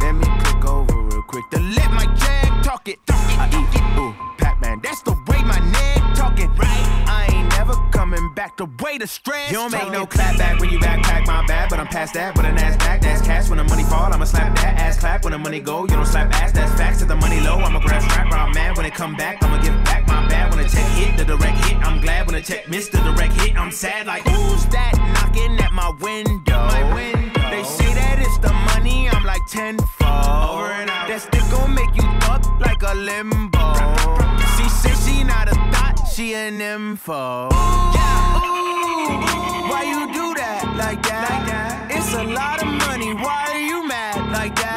Let 0.00 0.14
me 0.14 0.26
click 0.40 0.64
over 0.64 0.94
real 0.94 1.22
quick. 1.22 1.48
To 1.50 1.58
let 1.60 1.90
my 1.92 2.06
Jag 2.16 2.64
talk 2.64 2.88
it. 2.88 2.98
I 3.08 3.48
eat 3.48 3.80
it. 3.80 3.98
Ooh, 3.98 4.14
Pac-Man. 4.38 4.80
That's 4.82 5.02
the 5.02 5.12
way 5.12 5.42
my 5.42 5.58
neck 5.58 6.14
talking. 6.14 6.50
Right. 6.54 7.04
I 7.08 7.28
ain't 7.32 7.48
never 7.50 7.74
coming 7.90 8.34
back. 8.34 8.56
the 8.56 8.66
way 8.82 8.98
the 8.98 9.06
stress. 9.06 9.50
You 9.50 9.56
don't 9.56 9.72
make 9.72 9.90
no 9.90 10.06
clap 10.06 10.38
back 10.38 10.60
when 10.60 10.70
you 10.70 10.78
backpack 10.78 11.26
my 11.26 11.46
bad, 11.46 11.68
but 11.70 11.80
I'm 11.80 11.86
past 11.86 12.14
that. 12.14 12.36
With 12.36 12.46
an 12.46 12.58
ass 12.58 12.76
back, 12.76 13.00
that's 13.00 13.22
cash. 13.22 13.48
When 13.48 13.58
the 13.58 13.64
money 13.64 13.84
fall, 13.84 14.12
I'ma 14.12 14.24
slap 14.24 14.54
that 14.56 14.78
ass 14.78 14.98
clap. 14.98 15.24
When 15.24 15.32
the 15.32 15.38
money 15.38 15.60
go, 15.60 15.82
you 15.82 15.88
don't 15.88 16.06
slap 16.06 16.32
ass, 16.34 16.52
that's 16.52 16.72
facts. 16.74 17.02
If 17.02 17.08
the 17.08 17.16
money 17.16 17.40
low, 17.40 17.58
I'ma 17.58 17.80
grab 17.80 18.02
strap 18.02 18.30
round 18.30 18.54
man. 18.54 18.74
When 18.74 18.86
it 18.86 18.94
come 18.94 19.14
back, 19.16 19.42
I'ma 19.42 19.62
give 19.62 19.74
back 19.84 20.06
my 20.06 20.26
bad. 20.28 20.54
When 20.54 20.62
the 20.62 20.68
check 20.68 20.86
hit, 20.92 21.16
the 21.16 21.24
direct 21.24 21.64
hit, 21.64 21.76
I'm 21.78 22.00
glad. 22.00 22.26
When 22.26 22.34
the 22.34 22.42
check 22.42 22.68
missed 22.68 22.92
the 22.92 22.98
direct 22.98 23.32
hit, 23.40 23.56
I'm 23.56 23.70
sad. 23.70 24.06
Like 24.06 24.22
who's 24.22 24.66
that 24.66 25.15
knocking 25.36 25.58
at 25.60 25.72
my 25.72 25.90
window? 26.00 26.56
My 26.66 26.94
window. 26.94 27.50
They 27.50 27.64
say 27.64 27.92
that 27.94 28.18
it's 28.18 28.38
the 28.38 28.52
money, 28.52 29.08
I'm 29.08 29.24
like 29.24 29.46
tenfold. 29.46 29.86
Over 30.00 30.72
and 30.72 30.90
out. 30.90 31.08
That 31.08 31.20
stick 31.20 31.42
gon' 31.50 31.74
make 31.74 31.94
you 31.94 32.02
fuck 32.20 32.44
like 32.60 32.82
a 32.82 32.94
limbo. 32.94 33.74
She 34.56 34.68
said 34.68 34.96
she 35.04 35.24
not 35.24 35.48
a 35.48 35.54
thought, 35.72 35.96
she 36.12 36.34
an 36.34 36.60
info. 36.60 37.48
Yeah, 37.94 38.38
ooh, 38.38 39.70
why 39.70 39.82
you 39.86 40.12
do 40.12 40.34
that 40.34 40.64
like 40.76 41.02
that? 41.04 41.28
Like 41.30 41.46
that? 41.50 41.90
It's 41.90 42.14
a 42.14 42.24
lot 42.24 42.62
of 42.62 42.68
money, 42.86 43.14
why 43.14 43.46
are 43.52 43.58
you 43.58 43.86
mad? 43.86 44.32
Like 44.32 44.56
that? 44.56 44.75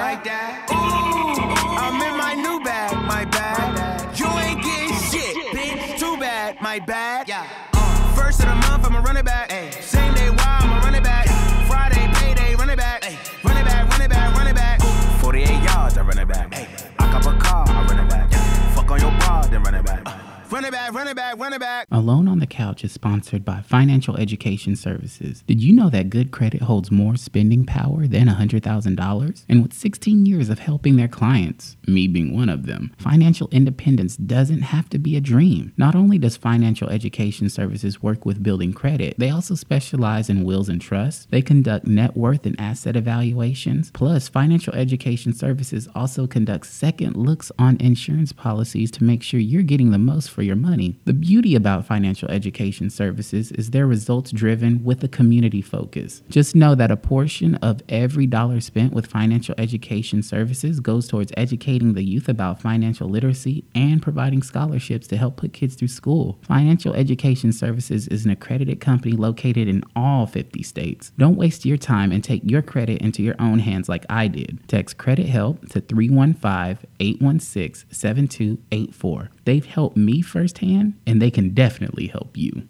Back, 21.38 21.50
back, 21.52 21.60
back. 21.60 21.88
Alone 21.92 22.28
on 22.28 22.40
the 22.40 22.48
Couch 22.48 22.84
is 22.84 22.92
sponsored 22.92 23.46
by 23.46 23.62
Financial 23.62 24.18
Education 24.18 24.76
Services. 24.76 25.44
Did 25.48 25.62
you 25.62 25.74
know 25.74 25.90
that 25.90 26.10
good 26.10 26.32
credit 26.32 26.62
holds 26.62 26.92
more 26.92 27.16
spending 27.16 27.66
power 27.66 28.08
than 28.08 28.28
$100,000? 28.28 29.46
And 29.48 29.62
with 29.62 29.74
16 29.74 30.26
years 30.26 30.50
of 30.50 30.60
helping 30.60 30.96
their 30.96 31.08
clients, 31.08 31.78
me 31.88 32.08
being 32.08 32.36
one 32.36 32.50
of 32.50 32.66
them, 32.66 32.94
financial 32.98 33.48
independence 33.52 34.18
doesn't 34.18 34.62
have 34.62 34.90
to 34.90 34.98
be 34.98 35.16
a 35.16 35.22
dream. 35.22 35.74
Not 35.78 35.96
only 35.96 36.18
does 36.18 36.38
Financial 36.38 36.90
Education 36.90 37.50
Services 37.50 38.02
work 38.02 38.26
with 38.26 38.44
building 38.44 38.74
credit, 38.74 39.16
they 39.18 39.30
also 39.30 39.56
specialize 39.56 40.30
in 40.30 40.44
wills 40.44 40.70
and 40.70 40.82
trusts. 40.82 41.28
They 41.30 41.42
conduct 41.42 41.86
net 41.86 42.18
worth 42.18 42.46
and 42.46 42.60
asset 42.60 42.96
evaluations. 42.96 43.92
Plus, 43.92 44.28
Financial 44.28 44.74
Education 44.74 45.34
Services 45.34 45.88
also 45.94 46.28
conducts 46.28 46.70
second 46.70 47.16
looks 47.16 47.52
on 47.60 47.78
insurance 47.80 48.32
policies 48.32 48.92
to 48.92 49.04
make 49.04 49.22
sure 49.22 49.40
you're 49.40 49.62
getting 49.62 49.92
the 49.92 49.98
most 49.98 50.30
for 50.30 50.42
your 50.42 50.56
money. 50.56 50.98
The 51.06 51.18
beauty 51.20 51.55
about 51.55 51.86
financial 51.86 52.30
education 52.30 52.89
services 52.89 53.51
is 53.51 53.72
they're 53.72 53.88
results 53.88 54.32
driven 54.32 54.84
with 54.84 55.03
a 55.03 55.07
community 55.07 55.61
focus. 55.61 56.22
Just 56.30 56.55
know 56.55 56.76
that 56.76 56.91
a 56.91 56.97
portion 56.97 57.55
of 57.55 57.82
every 57.89 58.28
dollar 58.28 58.61
spent 58.61 58.93
with 58.93 59.07
financial 59.07 59.55
education 59.57 60.24
services 60.24 60.80
goes 60.80 61.07
towards 61.07 61.32
educating 61.36 61.93
the 61.93 62.03
youth 62.03 62.30
about 62.30 62.61
financial 62.61 63.09
literacy 63.09 63.63
and 63.76 64.01
providing 64.01 64.41
scholarships 64.41 65.07
to 65.07 65.17
help 65.17 65.38
put 65.38 65.53
kids 65.53 65.76
through 65.76 65.88
school. 65.88 66.39
Financial 66.43 66.93
Education 66.93 67.51
Services 67.51 68.07
is 68.07 68.26
an 68.26 68.32
accredited 68.32 68.80
company 68.80 69.15
located 69.15 69.67
in 69.67 69.84
all 69.95 70.26
50 70.26 70.63
states. 70.63 71.11
Don't 71.17 71.36
waste 71.36 71.65
your 71.65 71.78
time 71.78 72.11
and 72.11 72.24
take 72.24 72.41
your 72.43 72.61
credit 72.61 73.01
into 73.01 73.24
your 73.24 73.36
own 73.39 73.59
hands 73.59 73.89
like 73.89 74.05
I 74.09 74.28
did. 74.28 74.59
Text 74.67 74.97
credit 74.97 75.28
help 75.28 75.67
to 75.70 75.82
315 75.82 76.88
816 76.99 77.86
7284. 77.91 79.30
They've 79.50 79.66
helped 79.66 79.97
me 79.97 80.22
firsthand, 80.22 80.93
and 81.08 81.20
they 81.20 81.32
can 81.32 81.56
definitely 81.56 82.06
help 82.06 82.38
you. 82.38 82.68